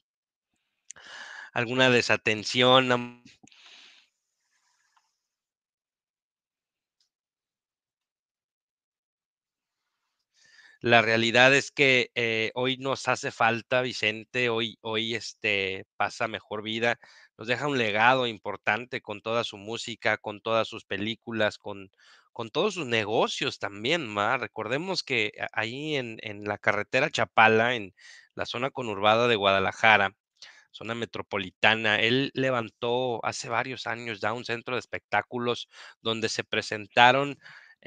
[1.53, 2.91] alguna desatención,
[10.85, 16.61] La realidad es que, eh, hoy nos hace falta Vicente, hoy hoy, este, pasa mejor
[16.61, 16.99] vida,
[17.39, 21.89] nos deja un legado importante con toda su música, con todas sus películas, con
[22.33, 24.37] con todos sus negocios también, ¿va?
[24.37, 27.95] Recordemos que ahí en en la carretera Chapala, en
[28.35, 30.15] la zona conurbada de Guadalajara,
[30.71, 35.67] zona metropolitana, él levantó hace varios años ya un centro de espectáculos
[36.01, 37.37] donde se presentaron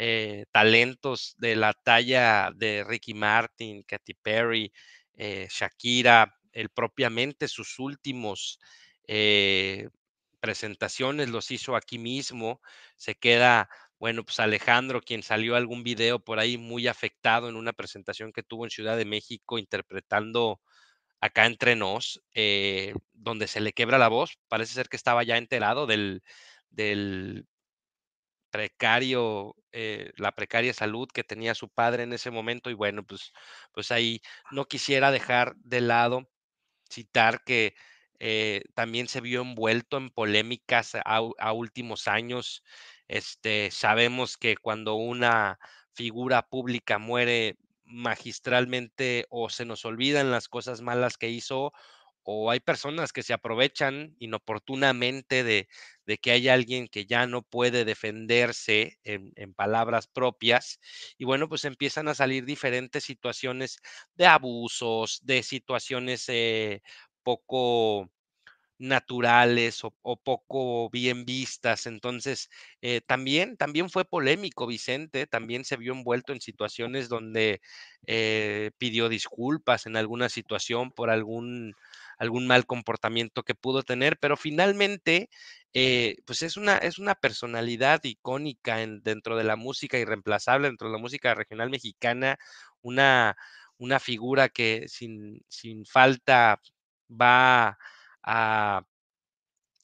[0.00, 4.72] eh, talentos de la talla de Ricky Martin, Katy Perry,
[5.16, 8.60] eh, Shakira, él propiamente sus últimos
[9.08, 9.88] eh,
[10.38, 12.60] presentaciones los hizo aquí mismo.
[12.94, 17.72] Se queda, bueno, pues Alejandro, quien salió algún video por ahí muy afectado en una
[17.72, 20.60] presentación que tuvo en Ciudad de México interpretando
[21.20, 22.22] acá entre nos,
[23.14, 24.38] donde se le quebra la voz.
[24.46, 26.22] Parece ser que estaba ya enterado del,
[26.70, 27.46] del
[28.50, 33.32] precario, eh, la precaria salud que tenía su padre en ese momento y bueno, pues,
[33.72, 36.30] pues ahí no quisiera dejar de lado
[36.90, 37.74] citar que
[38.20, 41.02] eh, también se vio envuelto en polémicas a,
[41.38, 42.64] a, últimos años.
[43.08, 45.58] Este, sabemos que cuando una
[45.92, 51.72] figura pública muere magistralmente o se nos olvidan las cosas malas que hizo
[52.30, 55.66] o hay personas que se aprovechan inoportunamente de,
[56.18, 60.78] que hay alguien que ya no puede defenderse en, palabras propias
[61.16, 63.78] y bueno, pues empiezan a salir diferentes situaciones
[64.14, 66.82] de abusos, de situaciones eh,
[67.22, 68.10] poco
[68.78, 71.86] naturales o, o, poco bien vistas.
[71.86, 72.48] Entonces,
[72.82, 77.60] eh, también, también fue polémico Vicente, también se vio envuelto en situaciones donde
[78.06, 81.74] eh, pidió disculpas en alguna situación por algún,
[82.18, 85.30] algún mal comportamiento que pudo tener, pero finalmente,
[85.72, 90.88] eh, pues es una, es una personalidad icónica en, dentro de la música, irreemplazable dentro
[90.88, 92.38] de la música regional mexicana,
[92.82, 93.36] una,
[93.78, 96.60] una figura que sin, sin falta
[97.10, 97.78] va
[98.22, 98.82] a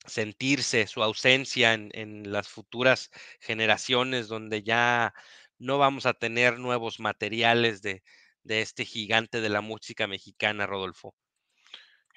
[0.07, 5.15] sentirse su ausencia en, en, las futuras generaciones donde ya
[5.59, 8.03] no vamos a tener nuevos materiales de,
[8.43, 11.15] de este gigante de la música mexicana, Rodolfo.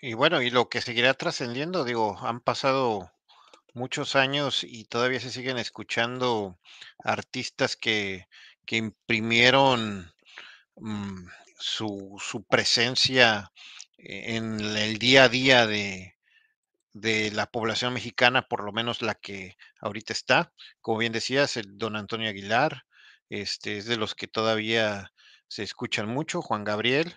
[0.01, 3.12] Y bueno, y lo que seguirá trascendiendo, digo, han pasado
[3.73, 6.60] muchos años y todavía se siguen escuchando
[7.03, 8.27] artistas que,
[8.65, 10.13] que imprimieron
[10.75, 11.27] mmm,
[11.60, 13.51] su, su, presencia
[13.97, 16.15] en el día a día de,
[16.93, 20.53] de, la población mexicana, por lo menos la que ahorita está.
[20.81, 22.86] Como bien decías, el don Antonio Aguilar,
[23.29, 25.12] este es de los que todavía
[25.47, 27.15] se escuchan mucho, Juan Gabriel,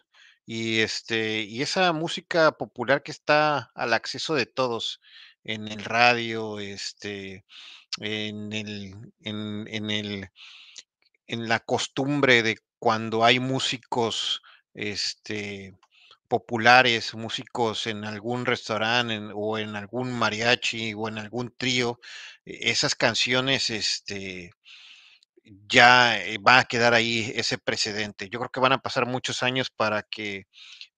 [0.53, 5.01] y este, y esa música popular que está al acceso de todos
[5.45, 7.45] en el radio, este,
[8.01, 10.31] en el, en, en el,
[11.27, 14.43] en la costumbre de cuando hay músicos
[14.75, 15.75] este,
[16.29, 22.01] populares, músicos en algún restaurante o en algún mariachi o en algún trío,
[22.45, 24.53] e- esas canciones, este,
[25.45, 28.29] ya eh, va a quedar ahí ese precedente.
[28.29, 30.47] Yo creo que van a pasar muchos años para que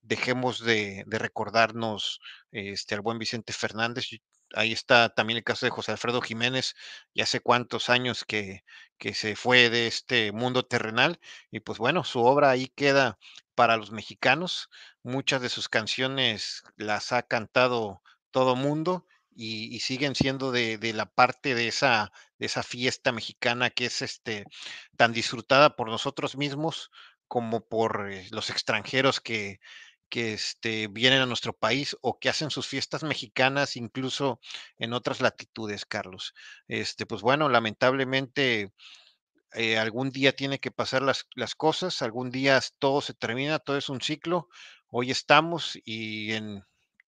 [0.01, 2.19] dejemos de, recordarnos
[2.51, 4.07] este, al buen Vicente Fernández.
[4.55, 6.75] Ahí está también el caso de José Alfredo Jiménez,
[7.15, 8.63] ya hace cuántos años que,
[8.97, 11.19] que se fue de este mundo terrenal
[11.51, 13.17] y pues bueno, su obra ahí queda
[13.55, 14.69] para los mexicanos.
[15.03, 19.05] Muchas de sus canciones las ha cantado todo mundo
[19.35, 24.01] y, siguen siendo de, de la parte de esa, de esa fiesta mexicana que es
[24.01, 24.45] este,
[24.97, 26.91] tan disfrutada por nosotros mismos
[27.27, 29.59] como por eh, los extranjeros que,
[30.13, 34.39] que este, vienen a nuestro país o que hacen sus fiestas mexicanas incluso
[34.77, 36.35] en otras latitudes, Carlos.
[36.67, 38.71] Este, pues bueno, lamentablemente
[39.53, 43.77] eh, algún día tiene que pasar las, las cosas, algún día todo se termina, todo
[43.77, 44.49] es un ciclo.
[44.89, 46.63] Hoy estamos y en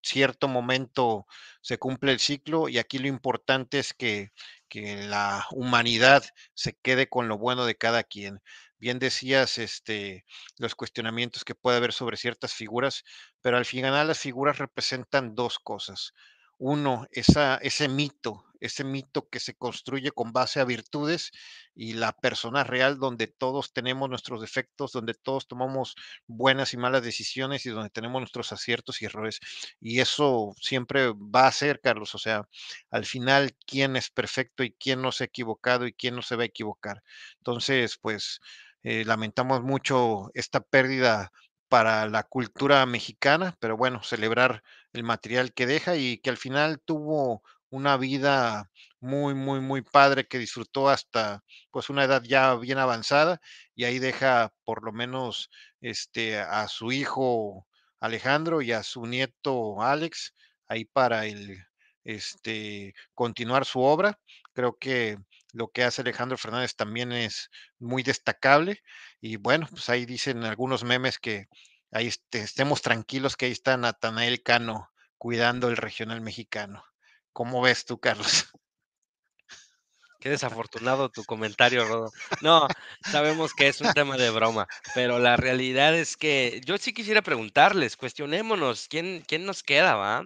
[0.05, 1.25] cierto momento
[1.61, 4.31] se cumple el ciclo y aquí lo importante es que,
[4.69, 8.41] que la humanidad se quede con lo bueno de cada quien.
[8.77, 10.25] Bien decías este,
[10.57, 13.03] los cuestionamientos que puede haber sobre ciertas figuras,
[13.41, 16.13] pero al final las figuras representan dos cosas.
[16.57, 21.31] Uno, esa, ese mito, ese mito que se construye con base a virtudes
[21.75, 25.95] y la persona real donde todos tenemos nuestros defectos, donde todos tomamos
[26.27, 29.39] buenas y malas decisiones y donde tenemos nuestros aciertos y errores.
[29.81, 32.47] Y eso siempre va a ser, Carlos, o sea,
[32.89, 36.37] al final, quién es perfecto y quién no se ha equivocado y quién no se
[36.37, 37.03] va a equivocar.
[37.37, 38.39] Entonces, pues,
[38.83, 41.31] eh, lamentamos mucho esta pérdida
[41.67, 44.63] para la cultura mexicana, pero bueno, celebrar
[44.95, 50.27] el material que deja y que al final tuvo una vida muy, muy, muy padre
[50.27, 53.41] que disfrutó hasta pues una edad ya bien avanzada
[53.75, 55.49] y ahí deja por lo menos
[55.81, 57.67] este a su hijo
[57.99, 60.33] Alejandro y a su nieto Alex
[60.67, 61.57] ahí para el
[62.03, 64.19] este continuar su obra.
[64.53, 65.17] Creo que
[65.53, 68.81] lo que hace Alejandro Fernández también es muy destacable
[69.21, 71.47] y bueno, pues ahí dicen algunos memes que
[71.95, 76.83] ahí este, estemos tranquilos que ahí está Natanael Cano cuidando el regional mexicano.
[77.31, 78.27] ¿Cómo ves tú, Carlos?
[80.19, 82.11] Qué desafortunado tu comentario, Rodo.
[82.41, 82.67] No,
[83.09, 87.21] sabemos que es un tema de broma, pero la realidad es que yo sí quisiera
[87.21, 90.25] preguntarles, cuestionémonos, ¿quién, quién nos queda, va?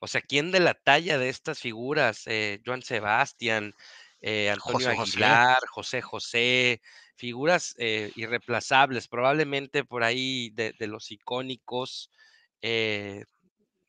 [0.00, 2.22] O sea, ¿quién de la talla de estas figuras?
[2.26, 3.74] Eh, Joan Sebastián,
[4.20, 6.82] eh, Antonio José José, Aguilar, José José,
[7.16, 12.10] figuras eh, irreemplazables, probablemente por ahí de, de los icónicos.
[12.62, 13.24] eh,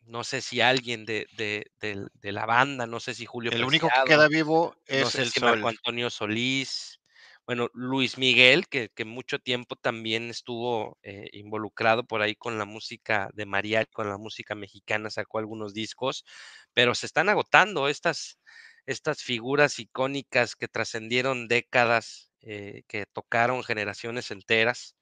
[0.05, 3.91] no sé si alguien de, de, de la banda, no sé si Julio el único
[3.91, 5.67] que queda vivo No es sé el si Marco.
[5.67, 6.99] Antonio Solís,
[7.47, 12.65] bueno, Luis Miguel, que, que mucho tiempo también estuvo eh, involucrado por ahí con la
[12.65, 16.26] música de mariachi, con la música mexicana, sacó algunos discos,
[16.73, 18.39] pero se están agotando estas,
[18.86, 24.96] estas figuras icónicas que trascendieron décadas, eh, que tocaron generaciones enteras,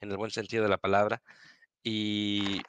[0.00, 1.22] en el buen sentido de la palabra,
[1.84, 2.62] y,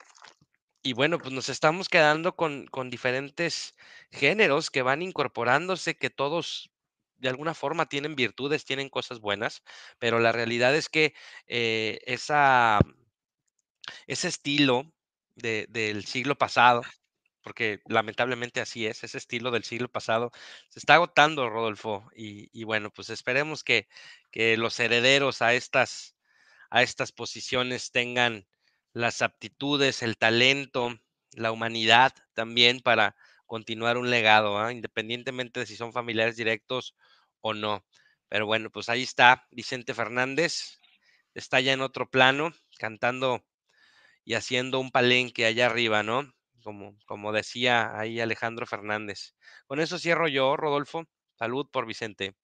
[0.84, 3.76] y bueno, pues nos estamos quedando con, con diferentes
[4.12, 6.72] géneros que van incorporándose, que todos
[7.18, 9.64] de alguna forma tienen virtudes, tienen cosas buenas,
[10.00, 11.14] pero la realidad es que
[11.48, 12.80] eh, esa,
[14.08, 14.92] ese estilo
[15.36, 16.82] de- del siglo pasado,
[17.50, 20.32] porque lamentablemente así es, ese estilo del siglo pasado
[20.70, 23.88] se está agotando, Rodolfo, y, bueno, pues esperemos que,
[24.30, 26.16] que los herederos a estas
[26.70, 28.46] a estas posiciones tengan
[28.94, 31.00] las aptitudes, el talento,
[31.32, 33.16] la humanidad también para
[33.48, 34.72] continuar un legado, ¿ah?
[34.72, 36.96] independientemente de si son familiares directos
[37.42, 37.84] o no.
[38.28, 40.80] Pero bueno, pues ahí está Vicente Fernández,
[41.34, 43.44] está ya en otro plano, cantando
[44.24, 46.32] y haciendo un palenque allá arriba, ¿no?
[46.64, 49.34] Como, como decía ahí Alejandro Fernández.
[49.68, 51.06] Con eso cierro yo, Rodolfo.
[51.38, 52.36] Salud por Vicente.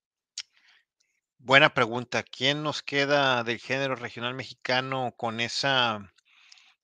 [1.37, 2.23] Buena pregunta.
[2.23, 6.11] ¿Quién nos queda del género regional mexicano con esa,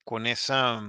[0.03, 0.81] con esa,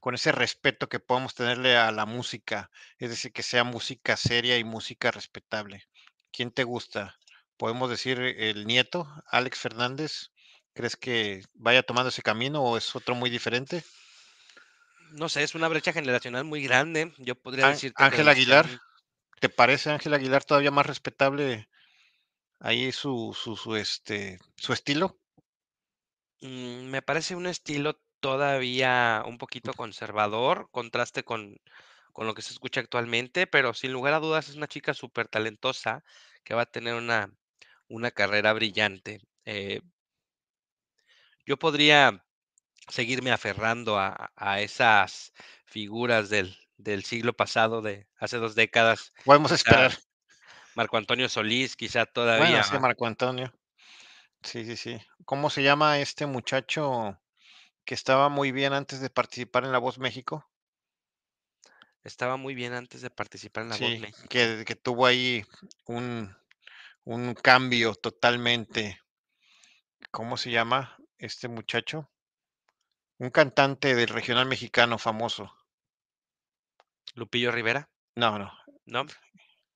[0.00, 2.70] con ese respeto que podemos tenerle a la música?
[2.98, 5.84] Es decir, que sea música seria y música respetable.
[6.32, 7.16] ¿Quién te gusta?
[7.56, 10.30] ¿Podemos decir el nieto, Alex Fernández?
[10.72, 13.84] ¿Crees que vaya tomando ese camino o es otro muy diferente?
[15.12, 17.12] No sé, es una brecha generacional muy grande.
[17.18, 18.66] Yo podría que Ángel Aguilar,
[19.40, 21.68] ¿te parece Ángel Aguilar todavía más respetable
[22.60, 25.18] ahí su, su, su, este, su estilo?
[26.40, 31.56] Mm, me parece un estilo todavía un poquito conservador, contraste con,
[32.12, 35.28] con lo que se escucha actualmente, pero sin lugar a dudas es una chica súper
[35.28, 36.04] talentosa
[36.44, 37.32] que va a tener una,
[37.88, 39.20] una carrera brillante.
[39.44, 39.80] Eh,
[41.46, 42.24] yo podría
[42.90, 45.32] seguirme aferrando a a esas
[45.66, 49.92] figuras del del siglo pasado, de hace 2 décadas, Podemos esperar.
[50.74, 52.80] Marco Antonio Solís, quizá Bueno, todavía, sí, ¿va?
[52.80, 53.52] Marco Antonio.
[54.42, 55.00] Sí, sí, sí.
[55.24, 57.18] ¿Cómo se llama este muchacho
[57.84, 60.48] que estaba muy bien antes de participar en La Voz México?
[62.04, 64.28] Estaba muy bien antes de participar en La Voz Sí, México.
[64.28, 65.42] que que tuvo ahí
[65.86, 66.36] un
[67.04, 69.00] un cambio totalmente.
[70.12, 72.09] ¿Cómo se llama este muchacho?
[73.20, 75.54] Un cantante del regional mexicano famoso.
[77.14, 77.90] ¿Lupillo Rivera?
[78.16, 78.50] No, no.
[78.86, 79.04] ¿No?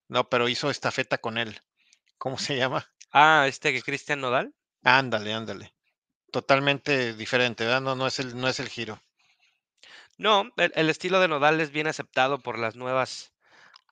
[0.08, 1.60] No, pero hizo estafeta con él.
[2.16, 2.90] ¿Cómo se llama?
[3.12, 4.54] Ah, ¿este Cristian Nodal?
[4.82, 5.74] Ándale, ándale.
[6.32, 7.82] Totalmente diferente, ¿verdad?
[7.82, 8.98] No no es el no es el giro.
[10.16, 13.33] No, el el estilo de Nodal es bien aceptado por las nuevas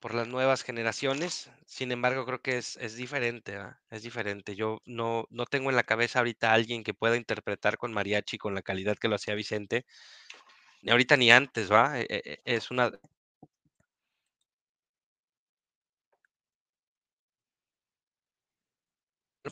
[0.02, 1.50] por las nuevas generaciones.
[1.66, 3.80] Sin embargo, creo que es es diferente, ¿va?
[3.90, 4.56] Es diferente.
[4.56, 8.54] Yo no no tengo en la cabeza ahorita alguien que pueda interpretar con mariachi con
[8.54, 9.86] la calidad que lo hacía Vicente.
[10.82, 12.00] Ni ahorita ni antes, ¿va?
[12.00, 12.92] E e e es una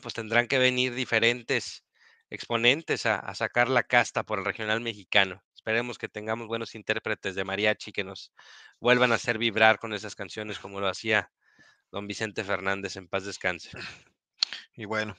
[0.01, 1.85] Pues tendrán que venir diferentes
[2.29, 5.43] exponentes a sacar la casta por el regional mexicano.
[5.61, 8.33] Esperemos que tengamos buenos intérpretes de mariachi que nos
[8.79, 11.31] vuelvan a hacer vibrar con esas canciones como lo hacía
[11.91, 13.69] don Vicente Fernández, en paz descanse.
[14.75, 15.15] Y bueno,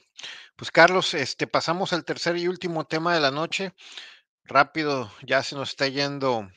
[0.56, 3.72] pues Carlos, este, pasamos al tercer y último tema de la noche.
[4.42, 6.50] Rápido, ya se nos está yendo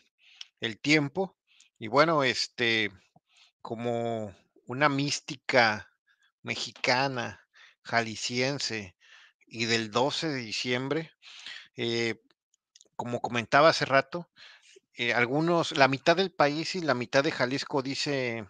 [0.62, 1.38] el tiempo.
[1.78, 2.92] Y bueno, este,
[3.62, 5.92] como una mística
[6.42, 7.48] mexicana,
[7.84, 8.96] jalisciense
[9.46, 11.12] y del 12 de diciembre,
[11.76, 12.20] eh,
[12.96, 14.30] como comentaba hace rato,
[14.94, 18.48] eh, algunos, la mitad del país y la mitad de Jalisco dice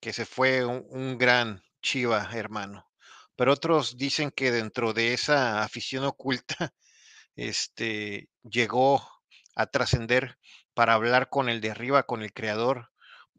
[0.00, 2.90] que se fue un, un gran Chiva, hermano.
[3.36, 6.74] Pero otros dicen que dentro de esa afición oculta,
[7.36, 9.06] este, llegó
[9.54, 10.38] a trascender
[10.74, 12.90] para hablar con el de arriba, con el creador,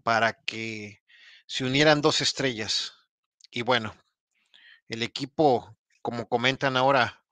[0.04, 1.02] para que
[1.48, 2.94] se unieran dos estrellas.
[3.52, 3.96] Y bueno,
[4.90, 7.24] el equipo, como comentan ahora,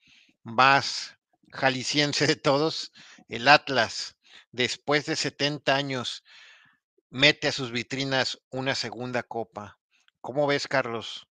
[0.43, 1.17] más
[1.51, 2.91] jalisciense de todos,
[3.27, 4.17] el Atlas,
[4.51, 6.23] después de 70 años,
[7.09, 9.79] mete a sus vitrinas una segunda copa.
[10.21, 11.27] ¿Cómo ves, Carlos?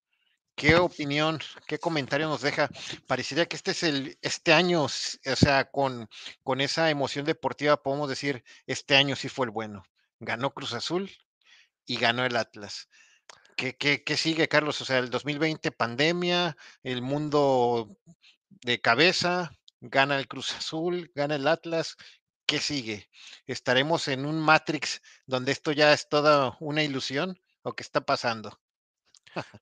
[0.55, 2.69] ¿Qué opinión, qué comentario nos deja?
[3.07, 6.09] Parecería que este es el, este año, o sea, con,
[6.43, 9.83] con esa emoción deportiva podemos decir, este año sí fue el bueno.
[10.21, 11.11] Ganó Cruz Azul
[11.87, 12.89] y ganó el Atlas.
[13.57, 14.81] ¿Qué, qué, qué sigue, Carlos?
[14.81, 17.97] O sea, el 2020, pandemia, el mundo
[18.49, 21.97] de cabeza, gana el Cruz Azul, gana el Atlas.
[22.47, 23.09] ¿Qué sigue?
[23.47, 27.39] ¿Estaremos en un Matrix donde esto ya es toda una ilusión?
[27.63, 28.61] ¿O qué está pasando?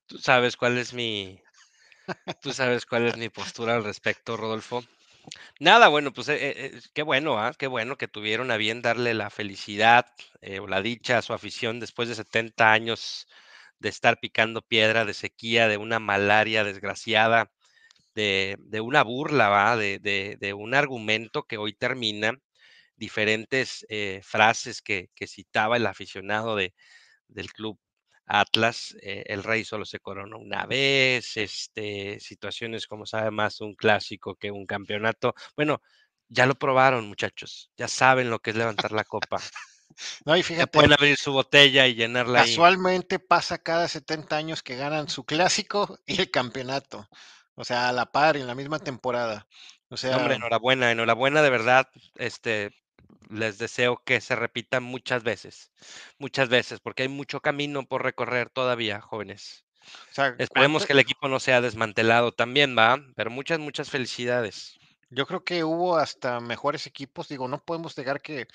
[0.05, 1.41] Tú sabes cuál es mi
[2.41, 4.83] tú sabes cuál es mi postura al respecto, Rodolfo.
[5.59, 8.81] Nada, bueno, pues, eh eh eh, qué bueno, ah, qué bueno que tuvieron a bien
[8.81, 10.07] darle la felicidad,
[10.41, 13.27] eh, o la dicha a su afición después de 70 años
[13.79, 17.51] de estar picando piedra, de sequía, de una malaria desgraciada,
[18.15, 19.77] de de una burla, ¿va?
[19.77, 22.33] De de de un argumento que hoy termina,
[22.95, 26.73] diferentes, eh, frases que que citaba el aficionado de
[27.29, 27.79] del club
[28.25, 33.75] Atlas, eh, el rey solo se corona una vez, este, situaciones como sabe más un
[33.75, 35.33] clásico que un campeonato.
[35.55, 35.81] Bueno,
[36.29, 39.37] ya lo probaron, muchachos, ya saben lo que es levantar la copa.
[40.25, 42.51] No, y fíjate, pueden abrir su botella y llenarla ahí.
[42.51, 47.09] casualmente pasa cada 70 años que ganan su clásico y el campeonato.
[47.61, 49.47] O sea, a la par, en la misma temporada.
[49.89, 52.71] O No, hombre, sea, enhorabuena, enhorabuena de verdad, este,
[53.29, 55.71] les deseo que se repita muchas veces,
[56.19, 59.65] muchas veces, porque hay mucho camino por recorrer todavía, jóvenes.
[60.09, 60.87] o sea, Esperemos ¿cuánto?
[60.87, 62.99] que el equipo no sea desmantelado también, ¿va?
[63.15, 64.79] Pero muchas, muchas felicidades.
[65.09, 67.27] Yo creo que hubo hasta mejores equipos.
[67.27, 68.47] Digo, no podemos negar que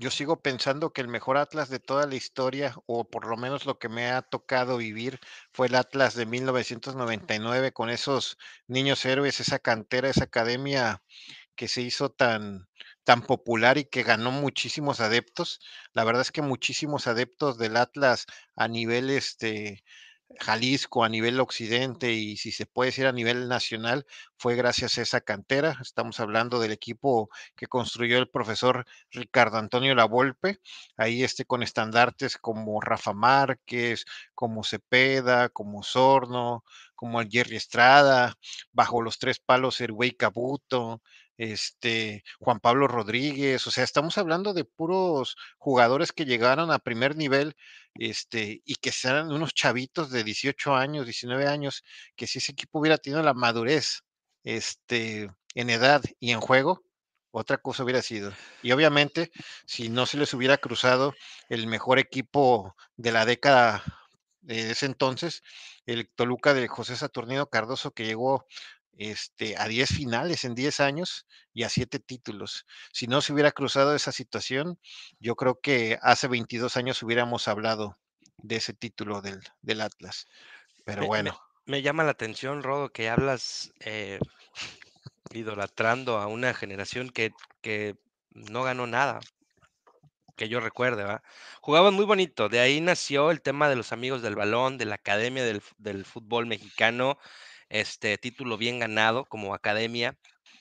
[0.00, 3.66] Yo sigo pensando que el mejor Atlas de toda la historia, o por lo menos
[3.66, 5.18] lo que me ha tocado vivir,
[5.52, 8.38] fue el Atlas de 1999 con esos
[8.68, 11.02] niños héroes, esa cantera, esa academia
[11.56, 12.68] que se hizo tan,
[13.04, 15.60] tan popular y que ganó muchísimos adeptos.
[15.94, 18.26] La verdad es que muchísimos adeptos del Atlas
[18.56, 19.84] a nivel este,
[20.40, 24.06] Jalisco, a nivel occidente y si se puede decir a nivel nacional,
[24.36, 25.78] fue gracias a esa cantera.
[25.80, 30.60] Estamos hablando del equipo que construyó el profesor Ricardo Antonio Lavolpe,
[30.96, 34.04] ahí este con estandartes como Rafa Márquez,
[34.34, 36.64] como Cepeda, como Sorno,
[36.94, 38.34] como el Jerry Estrada,
[38.72, 41.00] bajo los tres palos el Cabuto,
[41.38, 47.16] este Juan Pablo Rodríguez, o sea, estamos hablando de puros jugadores que llegaron a primer
[47.16, 47.56] nivel
[47.94, 51.84] este, y que sean unos chavitos de 18 años, 19 años,
[52.16, 54.02] que si ese equipo hubiera tenido la madurez,
[54.44, 56.82] este, en edad y en juego,
[57.30, 58.32] otra cosa hubiera sido.
[58.62, 59.30] Y obviamente,
[59.66, 61.14] si no se les hubiera cruzado
[61.48, 63.82] el mejor equipo de la década
[64.40, 65.42] de ese entonces,
[65.86, 68.46] el Toluca de José Saturnino Cardoso, que llegó
[68.98, 72.66] este, a 10 finales en 10 años y a 7 títulos.
[72.92, 74.78] Si no se hubiera cruzado esa situación,
[75.20, 77.96] yo creo que hace 22 años hubiéramos hablado
[78.38, 80.26] de ese título del, del Atlas.
[80.84, 84.18] Pero Me, bueno, me llama la atención, Rodo, que hablas eh,
[85.32, 87.96] idolatrando a una generación que, que
[88.30, 89.20] no ganó nada,
[90.36, 91.22] que yo recuerde, ¿va?
[91.60, 94.96] Jugaban muy bonito, de ahí nació el tema de los amigos del balón, de la
[94.96, 97.18] Academia del, del Fútbol Mexicano,
[97.68, 100.16] este título bien ganado como academia,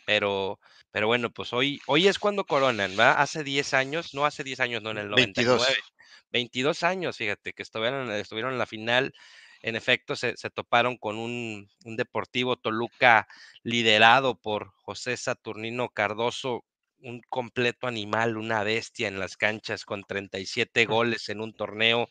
[0.06, 0.60] pero,
[0.92, 3.14] pero bueno, pues hoy, hoy es cuando coronan, ¿va?
[3.14, 5.58] Hace 10 años, no hace 10 años, no en el 22.
[5.58, 5.84] 99,
[6.32, 9.14] 22 años, fíjate, que estuvieron, estuvieron en la final,
[9.62, 13.28] en efecto, se, se toparon con un, un Deportivo Toluca
[13.64, 16.64] liderado por José Saturnino Cardoso,
[17.02, 22.10] un completo animal, una bestia en las canchas con 37 goles en un torneo.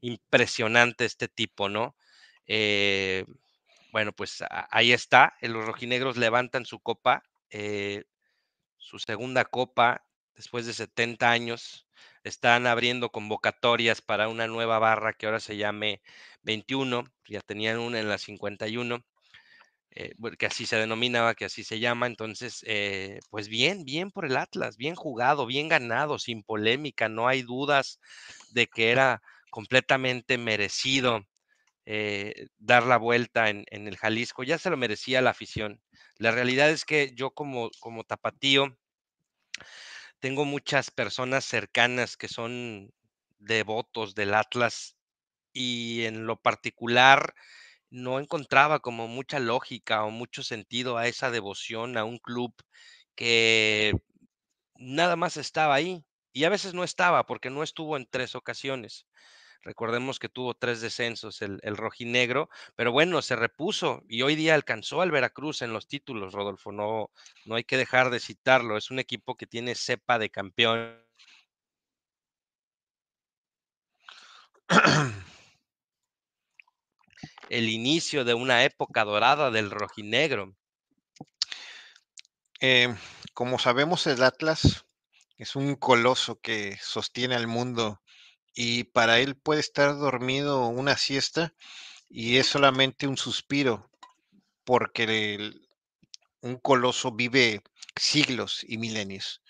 [0.00, 1.96] Impresionante este tipo, ¿no?
[2.46, 3.24] Eh,
[3.96, 5.32] bueno, pues ahí está.
[5.40, 8.04] eh, Los rojinegros levantan su copa, eh,
[8.76, 11.88] su segunda copa después de 70 años.
[12.22, 16.02] Están abriendo convocatorias para una nueva barra que ahora se llame
[16.42, 17.04] 21.
[17.26, 19.02] Ya tenían una en la 51
[19.92, 22.06] eh, que así se denominaba, que así se llama.
[22.06, 27.28] Entonces, eh, pues bien, bien por el Atlas, bien jugado, bien ganado, sin polémica, no
[27.28, 27.98] hay dudas
[28.50, 31.22] de que era completamente merecido
[31.86, 35.82] eh, dar la vuelta en, en el Jalisco, ya se lo merecía la afición.
[36.18, 38.76] La realidad es que yo como, como tapatío
[40.20, 42.92] tengo muchas personas cercanas que son
[43.38, 44.96] devotos del Atlas
[45.52, 47.34] y en lo particular
[47.90, 52.54] no encontraba como mucha lógica o mucho sentido a esa devoción a un club
[53.16, 53.94] que
[54.76, 59.06] nada más estaba ahí y a veces no estaba porque no estuvo en tres ocasiones.
[59.62, 64.54] Recordemos que tuvo tres descensos el, el rojinegro, pero bueno, se repuso y hoy día
[64.54, 66.72] alcanzó al Veracruz en los títulos, Rodolfo.
[66.72, 67.10] No,
[67.44, 68.76] no hay que dejar de citarlo.
[68.76, 71.02] Es un equipo que tiene cepa de campeón.
[77.48, 80.56] El inicio de una época dorada del rojinegro.
[82.60, 82.94] Eh,
[83.34, 84.86] como sabemos, el Atlas
[85.36, 88.00] es un coloso que sostiene al mundo
[88.56, 91.54] y para él puede estar dormido una siesta
[92.08, 93.90] y es solamente un suspiro
[94.64, 95.52] porque
[96.40, 97.62] un coloso vive
[97.94, 99.42] siglos y milenios.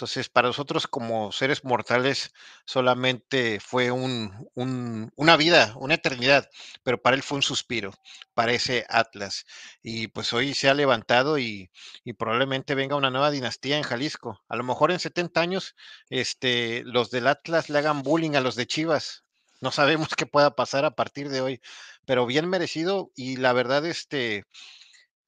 [0.00, 2.32] Entonces, para nosotros como seres mortales
[2.64, 6.48] solamente fue un, un- una vida, una eternidad,
[6.82, 7.92] pero para él fue un suspiro,
[8.34, 9.44] para ese Atlas.
[9.82, 11.70] Y pues hoy se ha levantado y,
[12.04, 14.42] y probablemente venga una nueva dinastía en Jalisco.
[14.48, 15.74] A lo mejor en 70 años,
[16.08, 19.24] este, los del Atlas le hagan bullying a los de Chivas.
[19.60, 21.60] No sabemos qué pueda pasar a partir de hoy,
[22.06, 24.44] pero bien merecido y la verdad, este,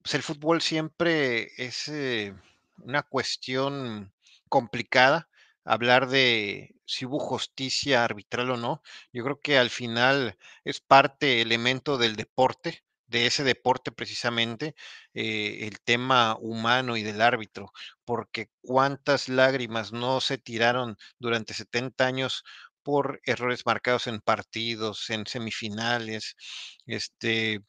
[0.02, 2.34] pues el fútbol siempre es eh,
[2.78, 4.12] una cuestión
[4.52, 5.30] complicada,
[5.64, 8.82] hablar de si hubo justicia arbitral o no.
[9.14, 14.74] Yo creo que al final es parte, elemento del deporte, de ese deporte precisamente,
[15.14, 17.72] eh, el tema humano y del árbitro,
[18.04, 22.44] porque cuántas lágrimas no se tiraron durante 70 años
[22.82, 26.36] por errores marcados en partidos, en semifinales,
[26.86, 27.60] este,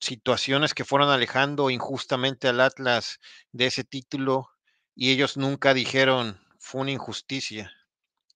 [0.00, 3.20] situaciones que fueron alejando injustamente al Atlas
[3.52, 4.53] de ese título
[4.94, 7.72] y ellos nunca dijeron fue una injusticia,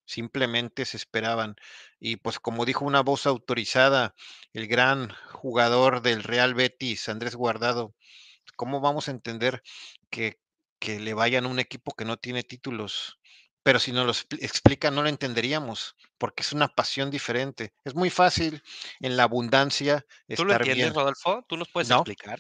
[0.04, 1.56] simplemente se esperaban.
[2.00, 4.14] Y pues como dijo una voz autorizada,
[4.52, 7.94] el gran jugador del Real Betis, Andrés Guardado,
[8.56, 9.62] ¿cómo vamos a entender
[10.10, 10.40] que,
[10.78, 13.18] que le vayan a un equipo que no tiene títulos?
[13.62, 17.74] Pero si nos lo expli- explica, no lo entenderíamos, porque es una pasión diferente.
[17.84, 18.62] Es muy fácil
[19.00, 20.94] en la abundancia ¿Tú lo entiendes, bien.
[20.94, 21.44] Rodolfo?
[21.46, 22.38] ¿Tú nos puedes No, explicar?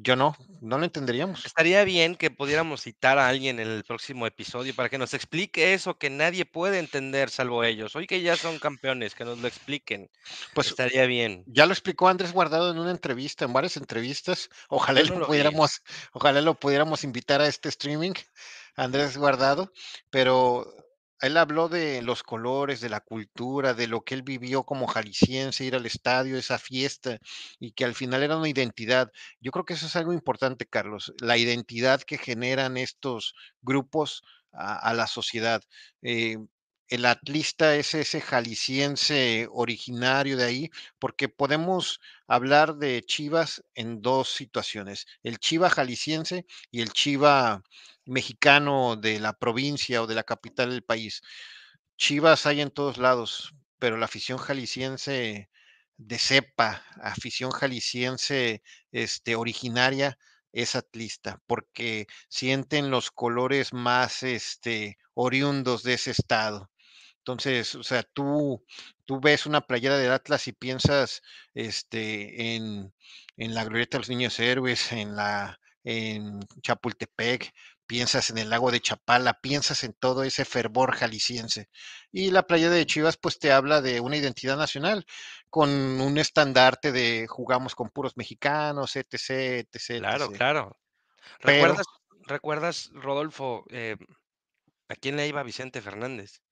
[0.00, 1.44] Yo no, no lo entenderíamos.
[1.44, 5.74] Estaría bien que pudiéramos citar a alguien en el próximo episodio para que nos explique
[5.74, 7.96] eso que nadie puede entender salvo ellos.
[7.96, 10.08] Hoy que ya son campeones, que nos lo expliquen.
[10.54, 11.42] Pues Estaría bien.
[11.46, 14.50] ya lo explicó Andrés Guardado en una entrevista, en varias entrevistas.
[14.68, 15.82] Ojalá no lo pudiéramos,
[16.12, 18.12] ojalá lo pudiéramos invitar a este streaming,
[18.76, 19.72] Andrés Guardado,
[20.10, 20.72] pero
[21.20, 25.64] él habló de los colores, de la cultura, de lo que él vivió como jalisciense,
[25.64, 27.18] ir al estadio, esa fiesta,
[27.58, 29.10] y que al final era una identidad.
[29.40, 34.94] Yo creo que eso es algo importante, Carlos, la identidad que generan estos grupos a,
[34.94, 35.62] la sociedad.
[36.02, 36.38] Eh,
[36.88, 44.30] el atlista es ese jalisciense originario de ahí, porque podemos hablar de Chivas en dos
[44.30, 47.62] situaciones, el Chiva jalisciense y el Chiva
[48.08, 51.22] mexicano de la provincia o de la capital del país.
[51.96, 55.50] Chivas hay en todos lados, pero la afición jalisciense
[55.96, 60.18] de cepa, afición jalisciense este, originaria,
[60.52, 66.70] es atlista, porque sienten los colores más este, oriundos de ese estado.
[67.18, 68.64] Entonces, o sea, tú,
[69.04, 71.20] tú ves una playera del Atlas y piensas
[71.54, 72.94] este, en,
[73.36, 77.52] en la glorieta de los niños héroes, en la en Chapultepec,
[77.88, 81.68] piensas en el lago de Chapala, piensas en todo ese fervor jalisciense.
[82.12, 85.06] Y la playa de Chivas pues te habla de una identidad nacional,
[85.50, 89.14] con un estandarte de jugamos con puros mexicanos, etc,
[89.72, 90.36] etc, Claro, etc.
[90.36, 90.78] claro.
[91.42, 91.86] Pero ¿Recuerdas,
[92.26, 93.96] recuerdas Rodolfo, eh,
[94.88, 96.42] a quién le iba Vicente Fernández?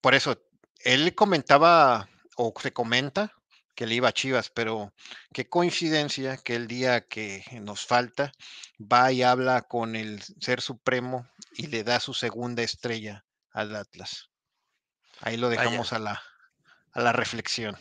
[0.00, 0.42] por eso,
[0.80, 3.32] él comentaba o se comenta
[3.74, 4.92] que le iba a Chivas, pero
[5.32, 8.32] qué coincidencia que el día que nos falta
[8.80, 14.30] va y habla con el Ser Supremo y le da su segunda estrella al Atlas.
[15.20, 16.22] Ahí lo Vaya, dejamos a la,
[16.92, 17.78] a la reflexión.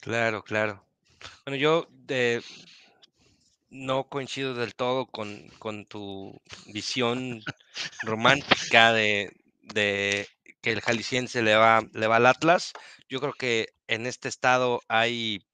[0.00, 0.86] claro, claro.
[1.44, 2.42] Bueno, yo de,
[3.70, 7.42] no coincido del todo con, con tu visión
[8.02, 9.32] romántica de,
[9.62, 10.28] de
[10.62, 12.72] que el jalisciense le va, le va al Atlas.
[13.08, 15.44] Yo creo que en este estado hay,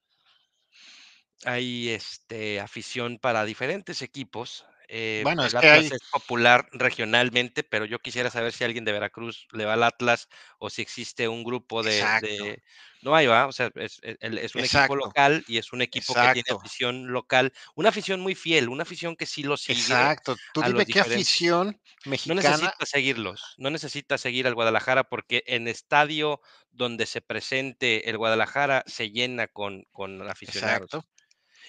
[1.45, 4.65] hay este, afición para diferentes equipos.
[4.93, 8.83] Eh, Bueno, es que Atlas hay, es popular regionalmente, pero yo quisiera saber si alguien
[8.85, 10.27] de Veracruz le va al Atlas
[10.59, 12.09] o si existe un grupo de...
[12.09, 12.63] exacto, de-
[13.01, 16.17] No hay, va, o sea, es, es un equipo exacto, local y es un equipo
[16.17, 20.11] que tiene exacto, afición local, una afición muy fiel, una afición que sí lo sigue
[20.13, 20.37] exacto.
[20.51, 21.79] Tú dime qué afición
[22.23, 28.09] No mexicana, necesita seguirlos, no necesita seguir al Guadalajara porque en estadio donde se presente
[28.09, 31.07] el Guadalajara se llena con, con exacto, aficionados.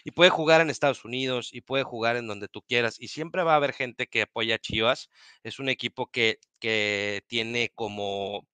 [0.05, 2.96] Y puede jugar en Estados Unidos y puede jugar en donde tú quieras.
[3.00, 5.11] Y siempre va a haber gente que apoya a Chivas.
[5.42, 8.46] Es un equipo que, que tiene como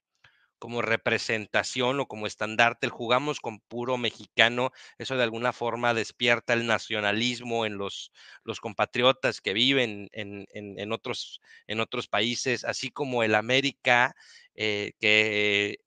[0.59, 6.53] como representación o como estandarte, el jugamos con puro mexicano, eso de alguna forma despierta
[6.53, 8.13] el nacionalismo en los,
[8.45, 14.15] los compatriotas que viven en, en, otros, en otros países, así como el América,
[14.55, 15.79] eh, que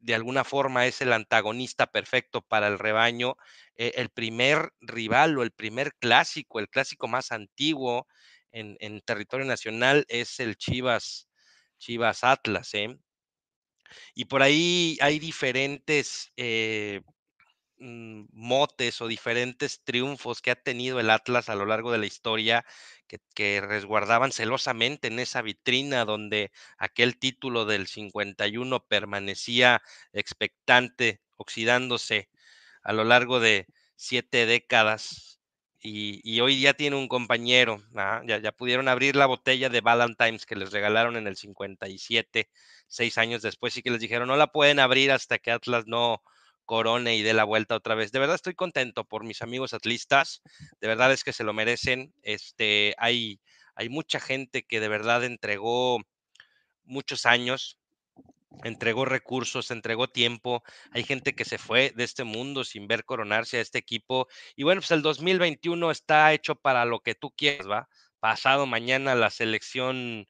[0.00, 3.36] de alguna forma es el antagonista perfecto para el rebaño,
[3.76, 8.06] eh, el primer rival o el primer clásico, el clásico más antiguo
[8.52, 11.28] en, territorio nacional es el Chivas,
[11.78, 12.98] Chivas Atlas, ¿eh?
[14.14, 17.02] Y por ahí hay diferentes eh,
[17.78, 22.06] mm, motes o diferentes triunfos que ha tenido el Atlas a lo largo de la
[22.06, 22.64] historia
[23.34, 29.82] que, resguardaban celosamente en esa vitrina donde aquel título del 51 permanecía
[30.12, 32.28] expectante, oxidándose
[32.82, 35.40] a lo largo de siete décadas.
[35.82, 38.22] Y, y hoy ya tiene un compañero, ¿ah?
[38.26, 42.50] ya, ya pudieron abrir la botella de Valentine's que les regalaron en el 57,
[42.86, 46.22] seis años después, y que les dijeron no la pueden abrir hasta que Atlas no
[46.70, 48.12] corone y dé la vuelta otra vez.
[48.12, 50.40] De verdad estoy contento por mis amigos atlistas,
[50.80, 52.14] de verdad es que se lo merecen.
[52.22, 53.40] Este, hay,
[53.74, 55.98] hay mucha gente que de verdad entregó
[56.84, 57.76] muchos años,
[58.62, 60.62] entregó recursos, entregó tiempo.
[60.92, 64.28] Hay gente que se fue de este mundo sin ver coronarse a este equipo.
[64.54, 67.88] Y bueno, pues el 2021 está hecho para lo que tú quieras, ¿va?
[68.20, 70.28] Pasado mañana la selección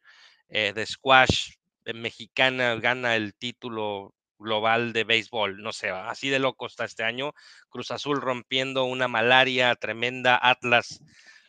[0.48, 1.50] eh, de squash
[1.84, 7.04] eh, mexicana gana el título global de béisbol, no sé, así de loco está este
[7.04, 7.32] año.
[7.68, 11.00] Cruz Azul rompiendo una malaria tremenda, Atlas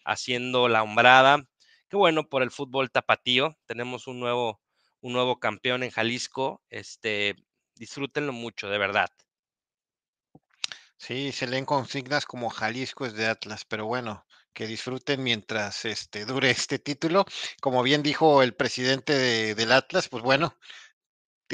[0.06, 1.44] haciendo la hombrada.
[1.90, 3.58] Qué bueno por el fútbol tapatío.
[3.66, 4.62] Tenemos un nuevo
[5.02, 6.62] un nuevo campeón en Jalisco.
[6.70, 7.36] Este,
[7.76, 9.10] disfrútenlo mucho, de verdad.
[10.98, 14.24] Sí, se leen consignas como Jalisco es de Atlas, pero bueno,
[14.54, 17.26] que disfruten mientras este, dure este título.
[17.60, 20.56] Como bien dijo el presidente de- del Atlas, pues bueno,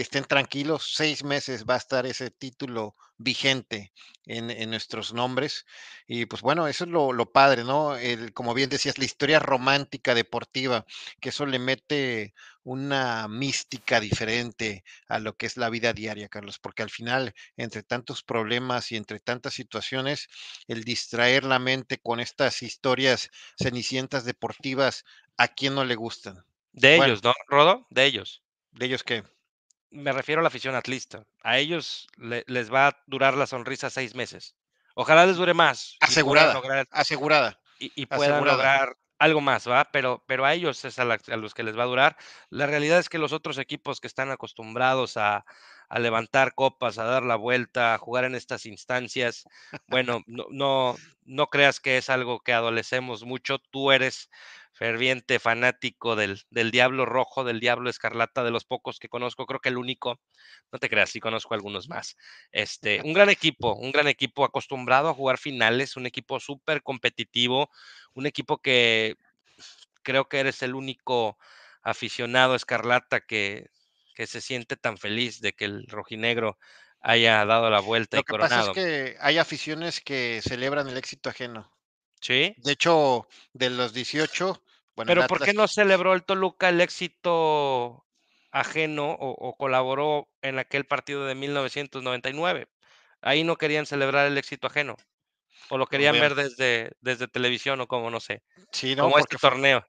[0.02, 3.94] estén tranquilos, seis meses va a estar ese título vigente
[4.26, 5.66] en, en nuestros nombres.
[6.08, 7.96] Y pues bueno, eso es lo, lo padre, ¿no?
[7.96, 10.86] El, como bien decías, la historia romántica deportiva,
[11.20, 12.34] que eso le mete
[12.64, 17.84] una mística diferente a lo que es la vida diaria, Carlos, porque al final, entre
[17.84, 20.28] tantos problemas y entre tantas situaciones,
[20.68, 25.04] el distraer la mente con estas historias cenicientas deportivas,
[25.38, 26.44] ¿a quién no le gustan?
[26.72, 27.86] De Bueno, ellos, ¿no, Rodo?
[27.90, 28.44] De ellos.
[28.72, 29.24] de ellos que
[29.90, 31.24] Me refiero a la afición atlista.
[31.44, 34.56] A ellos le- les va a durar la sonrisa seis meses.
[34.96, 37.60] Ojalá les dure más y asegurada, lograr asegurada.
[37.80, 38.58] y, y puedan Asegurada.
[38.58, 39.86] lograr algo más, ¿va?
[39.92, 42.18] Pero, pero a ellos es a, la- a los que les va a durar.
[42.50, 45.46] La realidad es que los otros equipos que están acostumbrados a,
[45.90, 49.48] a levantar copas, a dar la vuelta, a jugar en estas instancias,
[49.88, 53.60] bueno, no, no, no creas que es algo que adolecemos mucho.
[53.60, 54.30] Tú eres
[54.78, 59.60] ferviente fanático del, del Diablo Rojo, del Diablo Escarlata, de los pocos que conozco, creo
[59.60, 60.20] que el único,
[60.72, 62.16] no te creas, sí conozco algunos más.
[62.52, 67.70] Este, un gran equipo, un gran equipo acostumbrado a jugar finales, un equipo súper competitivo,
[68.14, 69.16] un equipo que
[70.04, 71.38] creo que eres el único
[71.82, 73.70] aficionado escarlata que,
[74.14, 76.58] que se siente tan feliz de que el rojinegro
[77.02, 78.74] haya dado la vuelta Lo y que pasa es coronado.
[78.74, 81.72] que hay aficiones que celebran el éxito ajeno.
[82.22, 82.56] ¿Sí?
[82.58, 84.64] De hecho, de los 18,
[84.98, 88.06] bueno, Pero ¿por qué no celebró el Toluca el éxito
[88.52, 92.68] ajeno o, o colaboró en aquel partido de 1999?
[93.22, 94.98] Ahí no querían celebrar el éxito ajeno.
[95.70, 98.44] O lo querían ver desde, desde televisión o como no sé.
[98.72, 99.86] sí, no, Como este porque fue, torneo.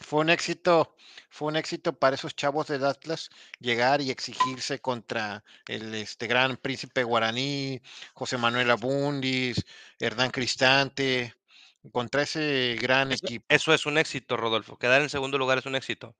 [0.00, 0.96] fue un éxito,
[1.30, 3.30] fue un éxito para esos chavos del Atlas
[3.60, 7.80] llegar y exigirse contra el este gran príncipe guaraní,
[8.14, 9.64] José Manuel Abundis,
[9.98, 11.34] Hernán Cristante,
[11.92, 13.46] contra ese gran Eso, equipo.
[13.48, 14.78] eso es un éxito, Rodolfo.
[14.78, 16.16] Quedar en segundo lugar es un éxito.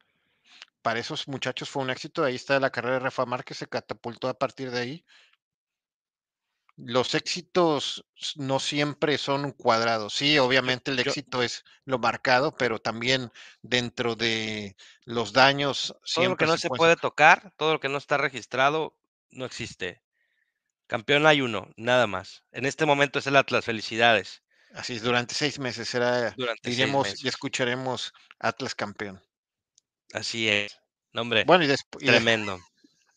[0.82, 2.24] Para esos muchachos fue un éxito.
[2.24, 5.04] Ahí está la carrera de Rafa Márquez, se catapultó a partir de ahí.
[6.76, 8.04] Los éxitos
[8.36, 10.14] no siempre son cuadrados.
[10.14, 13.32] Sí, obviamente el yo, éxito es lo marcado, pero también
[13.62, 17.88] dentro de los daños todo lo que no se se puede tocar, todo lo que
[17.88, 18.96] no está registrado,
[19.30, 20.02] no existe.
[20.88, 22.44] Campeón hay uno, nada más.
[22.52, 23.64] En este momento es el Atlas.
[23.64, 24.42] Felicidades.
[24.74, 29.22] Así es, durante seis meses será, Durante y escucharemos Atlas campeón.
[30.12, 30.76] Así es.
[31.12, 32.58] No, hombre, Bueno, y, tremendo.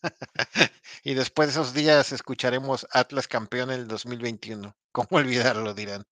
[1.04, 4.76] y después de esos días escucharemos Atlas campeón en el 2021.
[4.92, 6.06] ¿Cómo olvidarlo, dirán?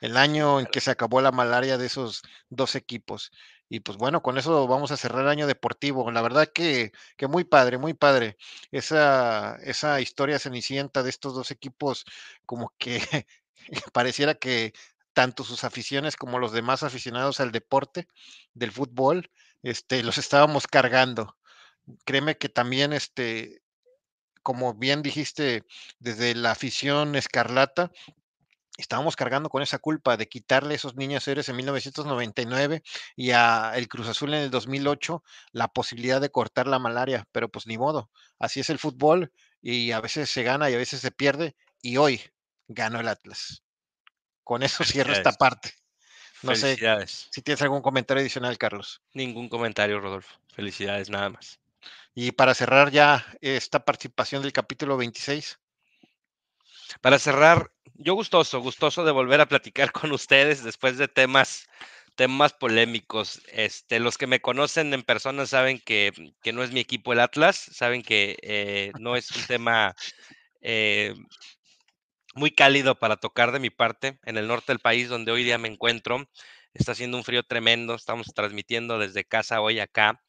[0.00, 3.32] el año en que se acabó la malaria de esos dos equipos.
[3.68, 6.10] Y pues bueno, con eso vamos a cerrar el año deportivo.
[6.10, 8.36] La verdad que, que muy padre, muy padre.
[8.70, 12.04] Esa, esa historia cenicienta de estos dos equipos,
[12.46, 13.00] como que
[13.92, 14.72] pareciera que
[15.12, 18.06] tanto sus aficiones como los demás aficionados al deporte
[18.54, 19.30] del fútbol,
[19.62, 21.36] este, los estábamos cargando.
[22.04, 23.62] Créeme que también, este,
[24.42, 25.64] como bien dijiste,
[25.98, 27.90] desde la afición escarlata,
[28.78, 32.82] estábamos cargando con esa culpa de quitarle esos niños héroes en 1999
[33.16, 37.48] y a el Cruz Azul en el 2008 la posibilidad de cortar la malaria, pero
[37.48, 41.00] pues ni modo, así es el fútbol y a veces se gana y a veces
[41.00, 42.22] se pierde y hoy
[42.68, 43.62] ganó el Atlas.
[44.44, 45.72] Con eso cierro esta parte.
[46.42, 46.78] No sé
[47.30, 49.02] si tienes algún comentario adicional, Carlos.
[49.12, 50.38] Ningún comentario, Rodolfo.
[50.54, 51.58] Felicidades, nada más.
[52.14, 55.58] Y para cerrar ya esta participación del capítulo 26,
[57.00, 61.66] Para cerrar, yo gustoso, gustoso de volver a platicar con ustedes después de temas,
[62.14, 63.40] temas polémicos.
[63.48, 66.12] Este, los que me conocen en persona saben que,
[66.42, 69.94] que no es mi equipo el Atlas, saben que eh, no es un tema
[70.60, 71.14] eh,
[72.34, 75.58] muy cálido para tocar de mi parte en el norte del país donde hoy día
[75.58, 76.28] me encuentro.
[76.74, 80.20] Está haciendo un frío tremendo, estamos transmitiendo desde casa hoy acá.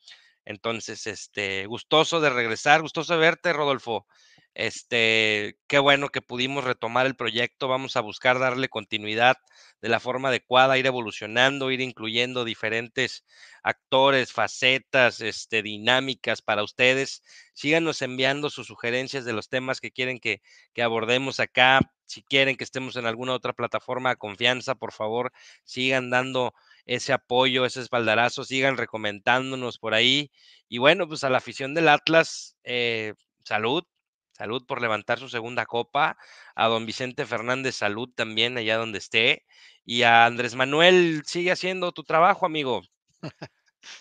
[0.46, 4.08] Entonces, este, gustoso de regresar, gustoso de verte, Rodolfo.
[4.56, 7.68] Este, qué bueno que pudimos retomar el proyecto.
[7.68, 9.38] Vamos a buscar darle continuidad
[9.82, 13.24] de la forma adecuada, ir evolucionando, ir incluyendo diferentes
[13.64, 17.24] actores, facetas, este, dinámicas para ustedes.
[17.54, 20.42] Síganos enviando sus sugerencias de los temas que quieren que,
[20.74, 21.80] que abordemos acá.
[22.06, 25.32] Si quieren que estemos en alguna otra plataforma de confianza, por favor,
[25.64, 26.54] sigan dando
[26.86, 30.32] ese apoyo, ese espaldarazo, sigan recomendándonos por ahí.
[30.68, 33.14] Y bueno, pues a la afición del Atlas, eh,
[33.46, 33.84] salud,
[34.40, 36.18] salud por levantar su segunda copa.
[36.56, 39.46] A don Vicente Fernández, salud también allá donde esté.
[39.86, 42.82] Y a Andrés Manuel, sigue haciendo tu trabajo, amigo.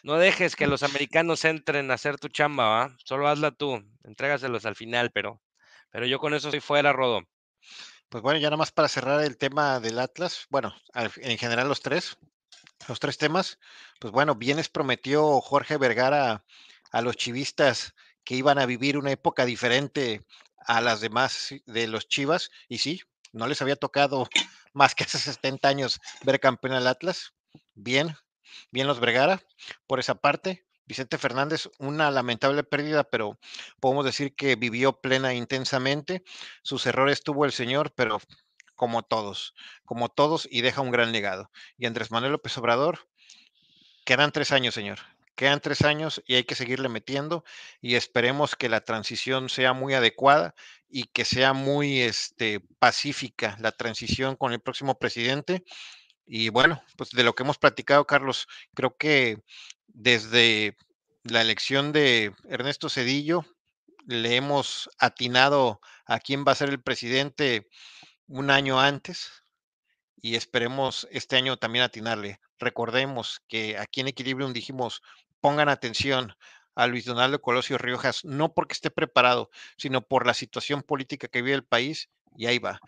[0.02, 2.96] No dejes que los americanos entren a hacer tu chamba, ¿va?
[3.04, 5.40] Solo hazla tú, entrégaselos al final, pero,
[5.90, 7.22] pero yo con eso soy fuera, Rodo.
[8.08, 11.80] pues bueno, ya nada más para cerrar el tema del Atlas, bueno, en general los
[11.82, 12.16] tres,
[12.88, 13.58] los tres temas,
[14.00, 16.44] pues bueno, bienes prometió Jorge Vergara
[16.90, 17.94] a los chivistas
[18.28, 20.22] que iban a vivir una época diferente
[20.58, 23.00] a las demás de los Chivas, y sí,
[23.32, 24.28] no les había tocado
[24.74, 27.32] más que hace 70 años ver campeón al Atlas.
[27.72, 28.14] Bien,
[28.70, 29.40] bien los Vergara
[29.86, 30.66] por esa parte.
[30.84, 33.38] Vicente Fernández, una lamentable pérdida, pero
[33.80, 36.22] podemos decir que vivió plena e intensamente.
[36.62, 38.20] Sus errores tuvo el señor, pero
[38.74, 39.54] como todos,
[39.86, 41.50] como todos, y deja un gran legado.
[41.78, 43.08] Y Andrés Manuel López Obrador,
[44.04, 44.98] quedan tres años, señor.
[45.38, 47.44] Quedan tres años y hay que seguirle metiendo
[47.80, 50.56] y esperemos que la transición sea muy adecuada
[50.88, 55.62] y que sea muy este, pacífica la transición con el próximo presidente
[56.26, 59.38] Y bueno, pues de lo que hemos platicado, Carlos, creo que
[59.86, 60.76] desde
[61.22, 63.44] la elección de Ernesto Cedillo,
[64.08, 67.68] le hemos atinado a quién va a ser el presidente
[68.26, 69.30] un año antes
[70.20, 72.40] y esperemos este año también atinarle.
[72.58, 75.00] Recordemos que aquí en Equilibrium dijimos,
[75.40, 76.34] pongan atención
[76.74, 81.42] a Luis Donaldo Colosio Riojas, no porque esté preparado, sino por la situación política que
[81.42, 82.80] vive el país, y ahí va.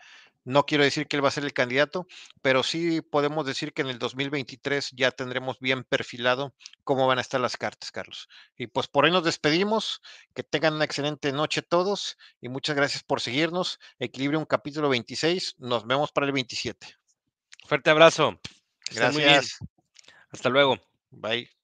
[0.43, 2.07] No quiero decir que él va a ser el candidato,
[2.41, 7.21] pero sí podemos decir que en el 2023 ya tendremos bien perfilado cómo van a
[7.21, 8.27] estar las cartas, Carlos.
[8.57, 10.01] Y pues por hoy nos despedimos.
[10.33, 13.79] Que tengan una excelente noche todos y muchas gracias por seguirnos.
[13.99, 15.57] Equilibrium capítulo 26.
[15.59, 16.87] Nos vemos para el 27.
[17.67, 18.39] Fuerte abrazo.
[18.89, 19.59] gracias.
[20.31, 20.79] Hasta luego.
[21.11, 21.60] Bye.